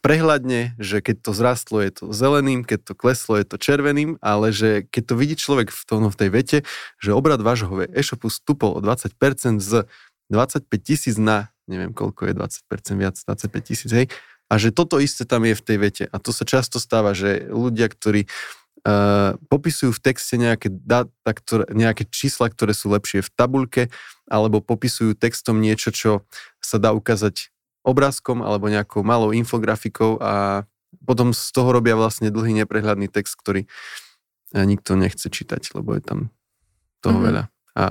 [0.05, 4.53] prehľadne, že keď to zrastlo, je to zeleným, keď to kleslo, je to červeným, ale
[4.53, 6.59] že keď to vidí človek v, tom, v tej vete,
[7.01, 9.89] že obrad vášho e-shopu stúpol o 20% z
[10.29, 14.07] 25 tisíc na, neviem koľko je 20% viac, 25 tisíc, hej,
[14.49, 16.05] a že toto isté tam je v tej vete.
[16.09, 21.69] A to sa často stáva, že ľudia, ktorí uh, popisujú v texte nejaké, data, ktoré,
[21.77, 23.83] nejaké čísla, ktoré sú lepšie v tabulke,
[24.25, 26.25] alebo popisujú textom niečo, čo
[26.65, 27.53] sa dá ukázať
[27.89, 30.65] obrázkom alebo nejakou malou infografikou a
[31.09, 36.03] potom z toho robia vlastne dlhý neprehľadný text, ktorý eh, nikto nechce čítať, lebo je
[36.05, 36.19] tam
[37.01, 37.29] toho mm-hmm.
[37.33, 37.45] veľa.
[37.79, 37.83] A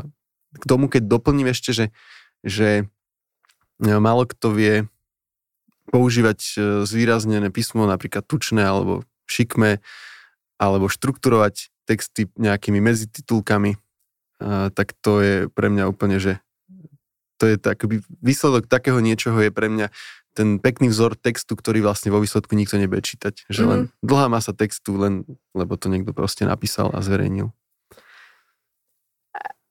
[0.58, 1.86] k tomu, keď doplním ešte, že,
[2.46, 4.76] že eh, málo kto vie
[5.90, 9.82] používať eh, zvýraznené písmo, napríklad tučné alebo šikme,
[10.62, 13.80] alebo štrukturovať texty nejakými medzititulkami,
[14.76, 16.44] tak to je pre mňa úplne, že
[17.38, 17.86] to je tak,
[18.22, 19.88] výsledok takého niečoho je pre mňa
[20.38, 23.50] ten pekný vzor textu, ktorý vlastne vo výsledku nikto nebude čítať.
[23.50, 24.06] Že len mm.
[24.06, 25.26] dlhá masa textu, len
[25.58, 27.50] lebo to niekto proste napísal a zverejnil.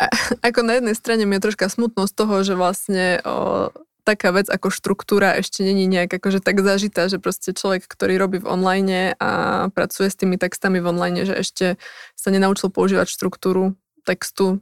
[0.02, 0.06] A,
[0.42, 3.70] ako na jednej strane mi je troška smutno z toho, že vlastne o,
[4.04, 8.38] taká vec ako štruktúra ešte není nejak akože tak zažitá, že proste človek, ktorý robí
[8.42, 9.30] v online a
[9.72, 11.66] pracuje s tými textami v online, že ešte
[12.12, 14.60] sa nenaučil používať štruktúru textu.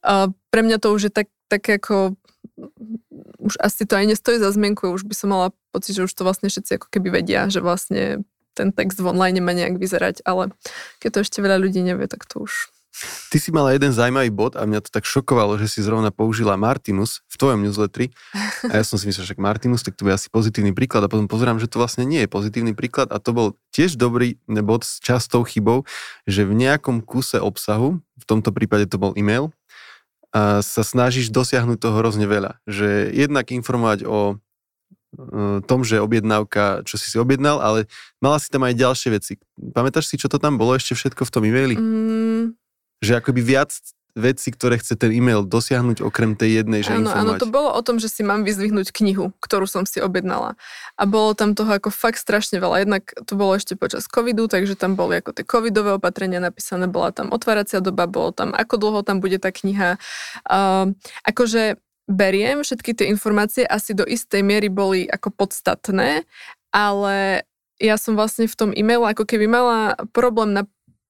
[0.00, 2.16] A pre mňa to už je tak, tak ako
[3.38, 6.22] už asi to aj nestojí za zmienku, už by som mala pocit, že už to
[6.22, 8.22] vlastne všetci ako keby vedia, že vlastne
[8.54, 10.54] ten text v online má nejak vyzerať, ale
[11.02, 12.70] keď to ešte veľa ľudí nevie, tak to už...
[13.26, 16.54] Ty si mala jeden zaujímavý bod a mňa to tak šokovalo, že si zrovna použila
[16.54, 18.14] Martinus v tvojom newsletteri.
[18.70, 21.26] A ja som si myslel, že Martinus, tak to bude asi pozitívny príklad a potom
[21.26, 25.02] pozerám, že to vlastne nie je pozitívny príklad a to bol tiež dobrý bod s
[25.02, 25.82] častou chybou,
[26.24, 29.50] že v nejakom kuse obsahu, v tomto prípade to bol e-mail,
[30.34, 32.58] a sa snažíš dosiahnuť toho hrozne veľa.
[32.66, 37.86] Že jednak informovať o e, tom, že objednávka, čo si si objednal, ale
[38.18, 39.32] mala si tam aj ďalšie veci.
[39.54, 41.76] Pamätáš si, čo to tam bolo ešte všetko v tom e-maili?
[41.78, 42.58] Mm.
[42.98, 43.70] Že akoby viac
[44.14, 47.34] veci, ktoré chce ten e-mail dosiahnuť okrem tej jednej, že áno, informovať.
[47.34, 50.54] Áno, to bolo o tom, že si mám vyzvihnúť knihu, ktorú som si objednala.
[50.94, 52.86] A bolo tam toho ako fakt strašne veľa.
[52.86, 57.10] Jednak to bolo ešte počas covidu, takže tam boli ako tie covidové opatrenia napísané, bola
[57.10, 59.98] tam otváracia doba, bolo tam ako dlho tam bude tá kniha.
[60.46, 60.94] Uh,
[61.26, 66.22] akože beriem, všetky tie informácie asi do istej miery boli ako podstatné,
[66.70, 67.48] ale
[67.82, 70.62] ja som vlastne v tom e-mailu ako keby mala problém na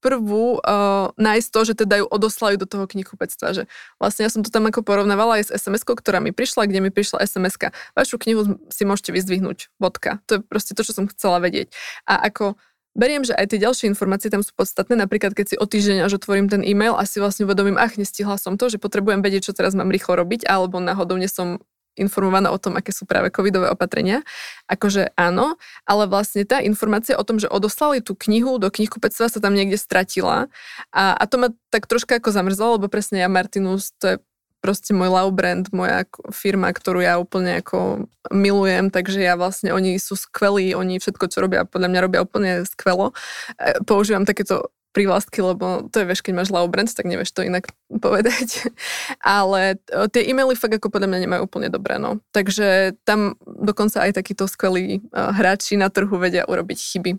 [0.04, 3.56] prvú uh, nájsť to, že teda ju odoslali do toho knihkupectva.
[3.56, 3.62] Že
[3.96, 6.92] vlastne ja som to tam ako porovnávala aj s sms ktorá mi prišla, kde mi
[6.92, 9.72] prišla sms Vašu knihu si môžete vyzdvihnúť.
[9.80, 10.20] Bodka.
[10.28, 11.72] To je proste to, čo som chcela vedieť.
[12.04, 12.60] A ako
[12.94, 16.22] Beriem, že aj tie ďalšie informácie tam sú podstatné, napríklad keď si o týždeň až
[16.22, 19.52] otvorím ten e-mail a si vlastne uvedomím, ach, nestihla som to, že potrebujem vedieť, čo
[19.52, 21.58] teraz mám rýchlo robiť, alebo náhodou som
[21.94, 24.22] informovaná o tom, aké sú práve covidové opatrenia.
[24.66, 29.38] Akože áno, ale vlastne tá informácia o tom, že odoslali tú knihu do knihkupectva sa
[29.38, 30.46] tam niekde stratila
[30.90, 34.16] a, a to ma tak troška ako zamrzlo, lebo presne ja Martinus, to je
[34.64, 40.00] proste môj love brand, moja firma, ktorú ja úplne ako milujem, takže ja vlastne, oni
[40.00, 43.12] sú skvelí, oni všetko, čo robia, podľa mňa robia úplne skvelo.
[43.60, 47.42] E, používam takéto prívlastky, lebo to je, vieš, keď máš love brand, tak nevieš to
[47.42, 48.70] inak povedať.
[49.20, 52.22] Ale e, tie e-maily fakt ako podľa mňa nemajú úplne dobré, no.
[52.30, 57.10] Takže tam dokonca aj takíto skvelí e, hráči na trhu vedia urobiť chyby.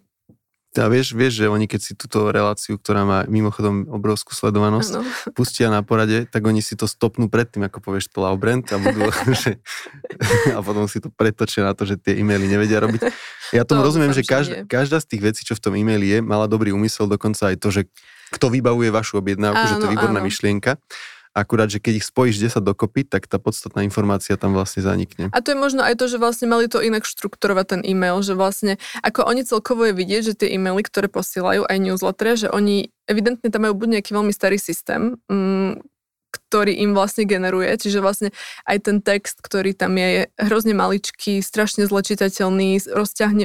[0.76, 5.08] A vieš, vieš, že oni keď si túto reláciu, ktorá má mimochodom obrovskú sledovanosť, ano.
[5.32, 8.78] pustia na porade, tak oni si to stopnú predtým, ako povieš to love brand a,
[8.80, 9.08] budú,
[9.44, 9.60] že,
[10.52, 13.02] a potom si to pretočia na to, že tie e-maily nevedia robiť.
[13.56, 16.20] Ja tomu to rozumiem, že každá, každá z tých vecí, čo v tom e-maili je,
[16.20, 17.82] mala dobrý úmysel, dokonca aj to, že
[18.34, 20.28] kto vybavuje vašu objednávku, áno, že to je výborná áno.
[20.28, 20.82] myšlienka.
[21.36, 25.28] Akurát, že keď ich spojíš 10 dokopy, tak tá podstatná informácia tam vlastne zanikne.
[25.36, 28.40] A to je možno aj to, že vlastne mali to inak štrukturovať ten e-mail, že
[28.40, 32.88] vlastne ako oni celkovo je vidieť, že tie e-maily, ktoré posielajú aj newsletter, že oni
[33.12, 35.84] evidentne tam majú buď nejaký veľmi starý systém, mm,
[36.36, 38.30] ktorý im vlastne generuje, čiže vlastne
[38.64, 42.80] aj ten text, ktorý tam je, je hrozne maličký, strašne zlečitateľný,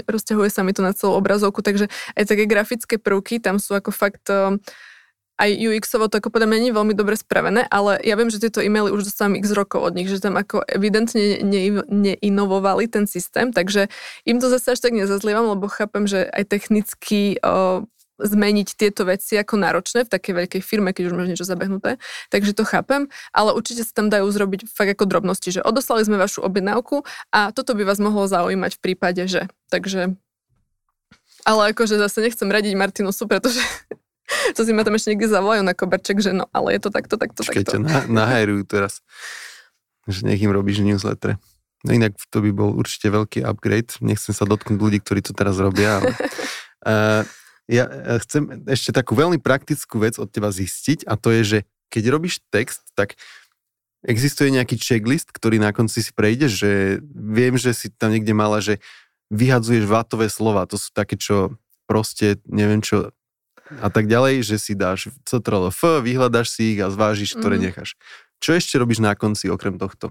[0.07, 3.91] rozťahuje sa mi to na celú obrazovku, takže aj také grafické prvky tam sú ako
[3.95, 4.26] fakt
[5.41, 8.36] aj UX-ovo to ako podľa mňa nie je veľmi dobre spravené, ale ja viem, že
[8.36, 13.09] tieto e-maily už dostávam x rokov od nich, že tam ako evidentne ne, neinovovali ten
[13.09, 13.88] systém, takže
[14.28, 17.88] im to zase až tak nezazlievam, lebo chápem, že aj technicky o,
[18.20, 21.97] zmeniť tieto veci ako náročné v takej veľkej firme, keď už máš niečo zabehnuté.
[22.28, 26.20] Takže to chápem, ale určite sa tam dajú zrobiť fakt ako drobnosti, že odoslali sme
[26.20, 29.49] vašu objednávku a toto by vás mohlo zaujímať v prípade, že.
[29.72, 30.20] Takže
[31.41, 33.64] ale akože zase nechcem radiť Martinusu, pretože
[34.57, 37.14] to si ma tam ešte niekde zavolajú na koberček, že no, ale je to takto,
[37.20, 37.83] takto, Počkej, takto.
[37.83, 39.05] na, nahajrujú teraz,
[40.07, 41.39] že nech im robíš newsletter.
[41.81, 43.97] No inak to by bol určite veľký upgrade.
[44.05, 46.12] Nechcem sa dotknúť ľudí, ktorí to teraz robia, ale
[46.85, 47.22] uh,
[47.81, 47.89] ja
[48.26, 51.59] chcem ešte takú veľmi praktickú vec od teba zistiť a to je, že
[51.91, 53.16] keď robíš text, tak
[54.07, 56.70] existuje nejaký checklist, ktorý na konci si prejde, že
[57.12, 58.81] viem, že si tam niekde mala, že
[59.31, 61.55] vyhadzuješ vátové slova, to sú také, čo
[61.87, 63.14] proste, neviem čo,
[63.79, 67.62] a tak ďalej, že si dáš Ctrl F, vyhľadaš si ich a zvážiš, ktoré mm.
[67.71, 67.95] necháš.
[68.43, 70.11] Čo ešte robíš na konci okrem tohto?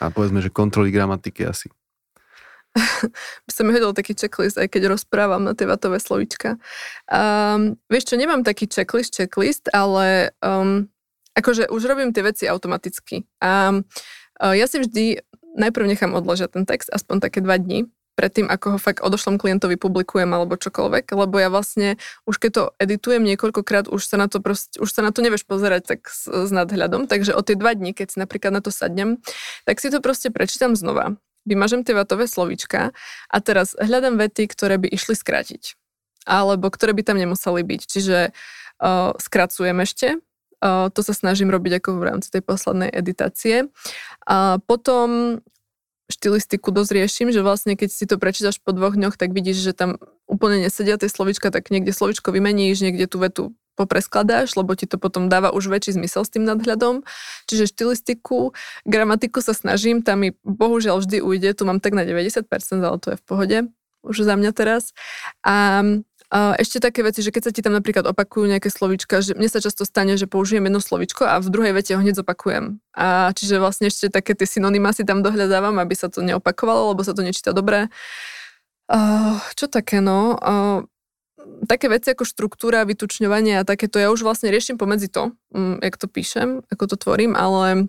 [0.00, 1.68] A povedzme, že kontroly gramatiky asi.
[3.46, 6.60] by som hodil taký checklist, aj keď rozprávam na tie vatové slovíčka.
[7.08, 10.88] Um, vieš čo, nemám taký checklist, checklist, ale um,
[11.36, 13.24] akože už robím tie veci automaticky.
[13.40, 15.24] A uh, ja si vždy
[15.56, 19.76] najprv nechám odložiť ten text, aspoň také dva dní, predtým, ako ho fakt odošlom klientovi
[19.76, 24.40] publikujem alebo čokoľvek, lebo ja vlastne už keď to editujem niekoľkokrát, už sa na to
[24.40, 27.76] proste, už sa na to nevieš pozerať tak s, s nadhľadom, takže o tie dva
[27.76, 29.20] dní, keď si napríklad na to sadnem,
[29.68, 32.96] tak si to proste prečítam znova, vymažem tie vatové slovíčka
[33.28, 35.76] a teraz hľadám vety, ktoré by išli skrátiť
[36.26, 37.80] alebo ktoré by tam nemuseli byť.
[37.86, 38.18] Čiže
[38.82, 43.70] uh, skracujem ešte, uh, to sa snažím robiť ako v rámci tej poslednej editácie.
[44.26, 45.38] A potom
[46.06, 49.72] štilistiku dosť riešim, že vlastne keď si to prečítaš po dvoch dňoch, tak vidíš, že
[49.74, 49.98] tam
[50.30, 53.44] úplne nesedia tie slovička, tak niekde slovičko vymeníš, niekde tú vetu
[53.76, 57.04] popreskladáš, lebo ti to potom dáva už väčší zmysel s tým nadhľadom.
[57.44, 58.56] Čiže štilistiku,
[58.88, 62.48] gramatiku sa snažím, tam mi bohužiaľ vždy ujde, tu mám tak na 90%,
[62.80, 63.58] ale to je v pohode
[64.06, 64.94] už za mňa teraz.
[65.42, 65.82] A
[66.26, 69.46] a ešte také veci, že keď sa ti tam napríklad opakujú nejaké slovička, že mne
[69.46, 72.82] sa často stane, že použijem jedno slovičko a v druhej vete ho hneď zopakujem.
[72.98, 77.06] A čiže vlastne ešte také tie synonyma si tam dohľadávam, aby sa to neopakovalo, lebo
[77.06, 77.86] sa to nečíta dobre.
[78.90, 80.34] Uh, čo také, no?
[80.42, 80.82] Uh,
[81.70, 85.94] také veci ako štruktúra, vytučňovanie a takéto ja už vlastne riešim pomedzi to, um, jak
[85.94, 87.86] to píšem, ako to tvorím, ale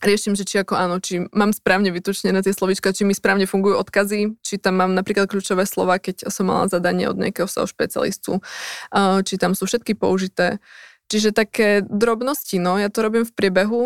[0.00, 3.78] riešim, že či ako áno, či mám správne vytučnené tie slovička, či mi správne fungujú
[3.80, 8.40] odkazy, či tam mám napríklad kľúčové slova, keď som mala zadanie od nejakého SEO špecialistu,
[9.24, 10.58] či tam sú všetky použité.
[11.10, 13.82] Čiže také drobnosti, no, ja to robím v priebehu,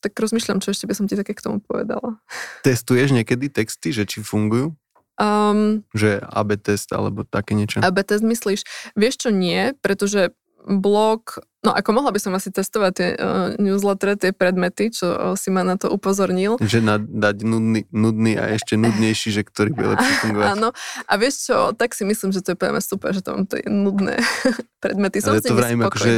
[0.00, 2.16] tak rozmýšľam, čo ešte by som ti také k tomu povedala.
[2.64, 4.72] Testuješ niekedy texty, že či fungujú?
[5.20, 7.84] Um, že AB test alebo také niečo?
[7.84, 8.64] AB test myslíš?
[8.96, 10.32] Vieš čo, nie, pretože
[10.68, 15.34] blog, no ako mohla by som asi testovať tie uh, newslettere, tie predmety, čo uh,
[15.36, 16.60] si ma na to upozornil.
[16.60, 20.48] Že na, dať nudný, nudný a ešte nudnejší, že ktorý by lepšie fungovať.
[20.56, 20.68] Áno,
[21.04, 23.64] a vieš čo, tak si myslím, že to je poviem super, že to mám tie
[23.66, 24.20] nudné
[24.84, 25.24] predmety.
[25.24, 26.12] Som Ale to vrajím, akože,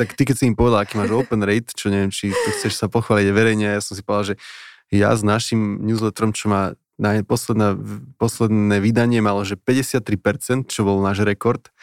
[0.00, 2.80] tak ty keď si im povedal, aký máš open rate, čo neviem, či to chceš
[2.80, 4.36] sa pochváliť verejne, ja som si povedal, že
[4.92, 7.74] ja s našim newsletterom, čo má na posledné,
[8.22, 11.74] posledné vydanie malo, že 53%, čo bol náš rekord,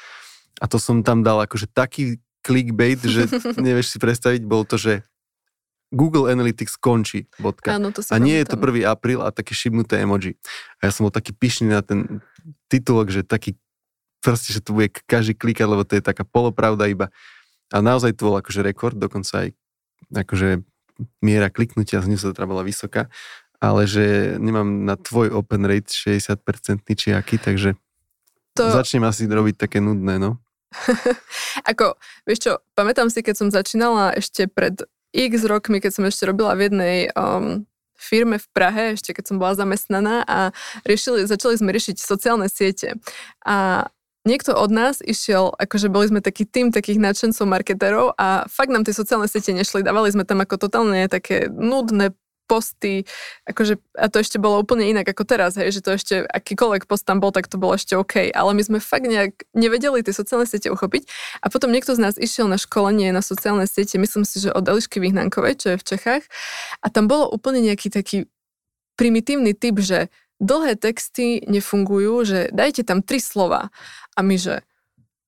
[0.62, 3.26] a to som tam dal akože taký clickbait, že
[3.66, 5.02] nevieš si predstaviť, bol to, že
[5.92, 7.76] Google Analytics končí, bodka.
[7.76, 8.88] Áno, to si a nie je to 1.
[8.88, 10.40] apríl a také šibnuté emoji.
[10.80, 12.24] A ja som bol taký pyšný na ten
[12.72, 13.60] titulok, že taký
[14.24, 17.12] proste, že to bude každý klikať, lebo to je taká polopravda iba.
[17.76, 19.50] A naozaj to bol akože rekord, dokonca aj
[20.16, 20.64] akože
[21.20, 23.12] miera kliknutia z newslettera bola vysoká,
[23.60, 26.38] ale že nemám na tvoj open rate 60%
[26.96, 27.76] či aký, takže
[28.56, 28.64] to...
[28.70, 30.40] začnem asi robiť také nudné, no.
[31.72, 36.24] Ako, vieš čo, pamätám si, keď som začínala ešte pred x rokmi, keď som ešte
[36.24, 37.68] robila v jednej um,
[38.00, 40.56] firme v Prahe, ešte keď som bola zamestnaná a
[40.88, 42.98] riešili, začali sme riešiť sociálne siete.
[43.46, 43.88] A
[44.26, 48.88] niekto od nás išiel, akože boli sme taký tým takých nadšencov marketerov a fakt nám
[48.88, 49.86] tie sociálne siete nešli.
[49.86, 52.16] Dávali sme tam ako totálne také nudné
[52.52, 53.08] posty,
[53.48, 57.08] akože, a to ešte bolo úplne inak ako teraz, hej, že to ešte akýkoľvek post
[57.08, 60.44] tam bol, tak to bolo ešte OK, ale my sme fakt nejak nevedeli tie sociálne
[60.44, 61.08] siete uchopiť.
[61.40, 64.68] A potom niekto z nás išiel na školenie na sociálne siete, myslím si, že od
[64.68, 66.24] Elišky Vyhnankovej, čo je v Čechách.
[66.84, 68.28] A tam bolo úplne nejaký taký
[69.00, 73.70] primitívny typ, že dlhé texty nefungujú, že dajte tam tri slova.
[74.18, 74.66] A my, že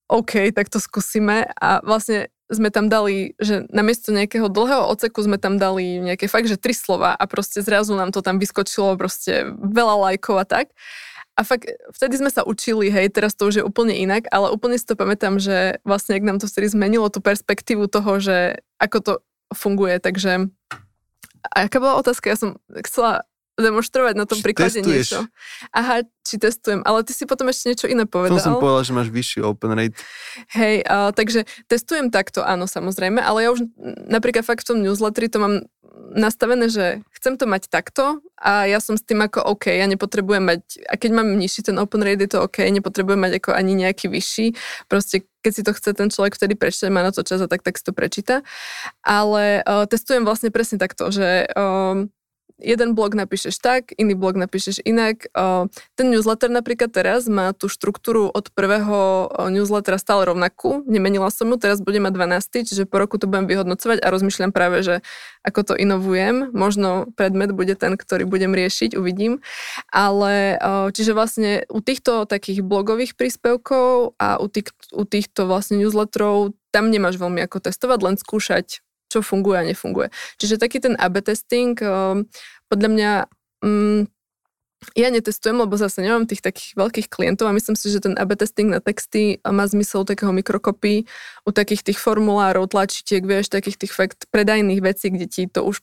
[0.09, 1.47] OK, tak to skúsime.
[1.61, 6.47] A vlastne sme tam dali, že namiesto nejakého dlhého oceku sme tam dali nejaké fakt,
[6.47, 10.71] že tri slova a proste zrazu nám to tam vyskočilo proste veľa lajkov a tak.
[11.33, 14.77] A fakt, vtedy sme sa učili, hej, teraz to už je úplne inak, ale úplne
[14.77, 18.97] si to pamätám, že vlastne, ak nám to vtedy zmenilo tú perspektívu toho, že ako
[19.01, 19.13] to
[19.49, 20.53] funguje, takže
[21.43, 22.31] a aká bola otázka?
[22.31, 23.27] Ja som chcela
[23.57, 24.89] demonstrovať na tom či príklade testuješ?
[24.89, 25.19] niečo.
[25.69, 28.37] Aha, či testujem, ale ty si potom ešte niečo iné povedal.
[28.37, 29.97] To som povedal, že máš vyšší open rate.
[30.57, 33.61] Hej, uh, takže testujem takto, áno, samozrejme, ale ja už
[34.09, 35.65] napríklad fakt v tom newsletteri to mám
[36.13, 40.41] nastavené, že chcem to mať takto a ja som s tým ako OK, ja nepotrebujem
[40.41, 43.77] mať, a keď mám nižší ten open rate, je to OK, nepotrebujem mať ako ani
[43.77, 44.57] nejaký vyšší,
[44.89, 47.61] proste keď si to chce ten človek vtedy prečítať, má na to čas a tak,
[47.61, 48.41] tak si to prečíta.
[49.03, 52.07] Ale uh, testujem vlastne presne takto, že uh,
[52.63, 55.27] jeden blog napíšeš tak, iný blog napíšeš inak.
[55.99, 61.59] Ten newsletter napríklad teraz má tú štruktúru od prvého newslettera stále rovnakú, nemenila som ju,
[61.59, 64.95] teraz budem mať 12, čiže po roku to budem vyhodnocovať a rozmýšľam práve, že
[65.43, 66.55] ako to inovujem.
[66.55, 69.43] Možno predmet bude ten, ktorý budem riešiť, uvidím.
[69.91, 70.55] Ale
[70.95, 76.89] čiže vlastne u týchto takých blogových príspevkov a u, tých, u týchto vlastne newsletterov tam
[76.89, 78.81] nemáš veľmi ako testovať, len skúšať
[79.13, 80.09] čo funguje a nefunguje.
[80.41, 81.77] Čiže taký ten AB testing,
[82.73, 83.11] podľa mňa
[83.61, 84.09] um,
[84.97, 88.35] ja netestujem, lebo zase nemám tých takých veľkých klientov a myslím si, že ten AB
[88.35, 91.07] testing na texty má zmysel u takého mikrokopy,
[91.47, 95.79] u takých tých formulárov, tlačitiek, vieš, takých tých fakt predajných vecí, kde ti to už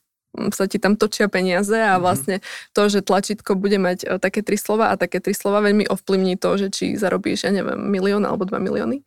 [0.54, 2.02] sa ti tam točia peniaze a mhm.
[2.02, 2.36] vlastne
[2.70, 6.38] to, že tlačítko bude mať e, také tri slova a také tri slova veľmi ovplyvní
[6.38, 9.02] to, že či zarobíš, ja neviem, milión alebo dva milióny.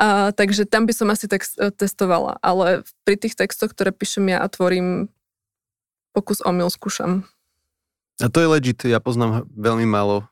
[0.00, 4.32] A, takže tam by som asi tak e, testovala, ale pri tých textoch, ktoré píšem
[4.32, 5.12] ja a tvorím,
[6.14, 7.26] pokus omyl skúšam.
[8.22, 10.30] A to je legit, ja poznám veľmi málo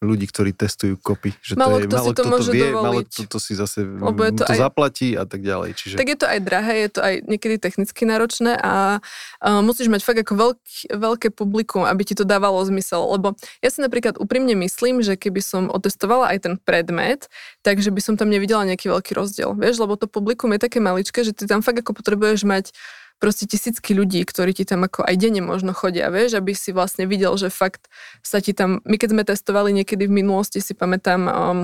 [0.00, 1.36] ľudí, ktorí testujú kopy.
[1.44, 2.80] Že malo to je, kto si to môže vie, dovoliť.
[2.80, 5.76] Malo kto to si zase je to, to aj, zaplatí a tak ďalej.
[5.76, 5.94] Čiže...
[6.00, 9.04] Tak je to aj drahé, je to aj niekedy technicky náročné a
[9.44, 10.58] uh, musíš mať fakt ako veľk,
[10.96, 13.12] veľké publikum, aby ti to dávalo zmysel.
[13.12, 17.28] Lebo ja si napríklad úprimne myslím, že keby som otestovala aj ten predmet,
[17.60, 19.52] takže by som tam nevidela nejaký veľký rozdiel.
[19.52, 22.72] Vieš, lebo to publikum je také maličké, že ty tam fakt ako potrebuješ mať
[23.20, 27.04] proste tisícky ľudí, ktorí ti tam ako aj denne možno chodia, vieš, aby si vlastne
[27.04, 27.92] videl, že fakt
[28.24, 31.58] sa ti tam, my keď sme testovali niekedy v minulosti, si pamätám um,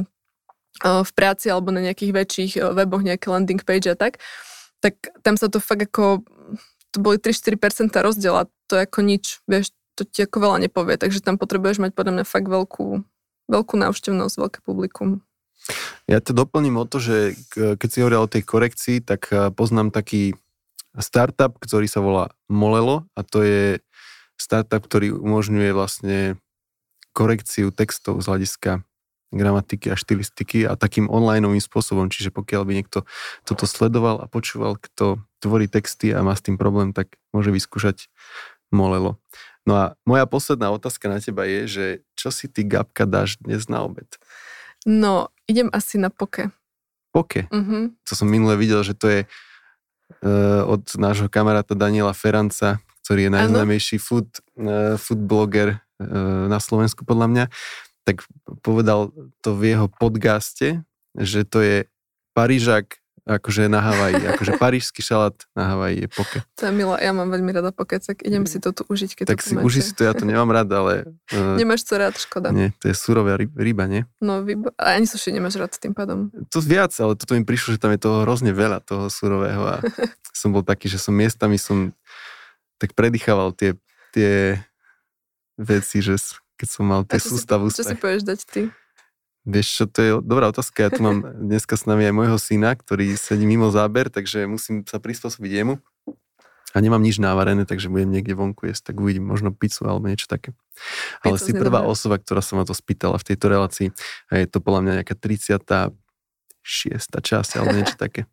[0.85, 4.21] v práci alebo na nejakých väčších weboch, nejaké landing page a tak,
[4.85, 6.21] tak tam sa to fakt ako,
[6.93, 11.01] to boli 3-4% rozdiel a to je ako nič, vieš, to ti ako veľa nepovie,
[11.01, 13.01] takže tam potrebuješ mať podľa mňa fakt veľkú,
[13.49, 15.25] veľkú návštevnosť, veľké publikum.
[16.07, 19.91] Ja to doplním o to, že keď si hovoril o tej korekcii, tak uh, poznám
[19.91, 20.37] taký
[21.03, 23.81] startup, ktorý sa volá Molelo a to je
[24.37, 26.19] startup, ktorý umožňuje vlastne
[27.17, 28.85] korekciu textov z hľadiska
[29.35, 33.03] gramatiky a štilistiky a takým onlineovým spôsobom, čiže pokiaľ by niekto
[33.43, 38.07] toto sledoval a počúval, kto tvorí texty a má s tým problém, tak môže vyskúšať
[38.71, 39.19] Molelo.
[39.67, 43.67] No a moja posledná otázka na teba je, že čo si ty, Gabka, dáš dnes
[43.67, 44.07] na obed?
[44.87, 46.55] No, idem asi na poke.
[47.11, 47.51] Poke?
[47.51, 47.99] Mm-hmm.
[48.07, 49.21] To som minule videl, že to je
[50.67, 54.27] od nášho kamaráta Daniela Feranca, ktorý je najznámejší food,
[54.59, 57.45] uh, food blogger uh, na Slovensku podľa mňa,
[58.03, 58.27] tak
[58.63, 60.83] povedal to v jeho podcaste,
[61.15, 61.77] že to je
[62.35, 66.39] Parížak akože na Havaji, akože parížský šalát na Havaji je poke.
[66.63, 69.27] To je milé, ja mám veľmi rada poke, tak idem si to tu užiť, keď
[69.35, 70.93] Tak to si uži si to, ja to nemám rád, ale...
[71.35, 72.55] Uh, nemáš to rád, škoda.
[72.55, 74.07] Nie, to je surová ryba, nie?
[74.23, 76.31] No, vyba- a ani suši nemáš rád tým pádom.
[76.55, 79.77] To viac, ale toto mi prišlo, že tam je toho hrozne veľa, toho surového a
[80.41, 81.91] som bol taký, že som miestami som
[82.79, 83.75] tak predýchaval tie,
[84.15, 84.63] tie
[85.59, 86.15] veci, že
[86.57, 87.69] keď som mal tie sústavu.
[87.75, 88.63] Čo si povieš dať ty?
[89.47, 90.87] Vieš čo, to je dobrá otázka.
[90.87, 94.83] Ja tu mám dneska s nami aj môjho syna, ktorý sedí mimo záber, takže musím
[94.83, 95.79] sa prispôsobiť jemu.
[96.75, 100.29] A nemám nič návarené, takže budem niekde vonku jesť, tak uvidím možno pizzu alebo niečo
[100.29, 100.53] také.
[101.25, 101.95] Ale si prvá dobré.
[101.95, 103.89] osoba, ktorá sa ma to spýtala v tejto relácii
[104.29, 105.95] a je to podľa mňa nejaká 36.
[107.17, 108.29] časť alebo niečo také.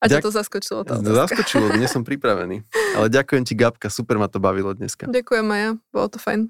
[0.00, 0.80] A ťa to zaskočilo?
[0.86, 2.64] Tá zaskočilo, nie som pripravený.
[2.96, 5.04] Ale ďakujem ti, Gabka, super ma to bavilo dneska.
[5.04, 6.48] Ďakujem, Maja, bolo to fajn.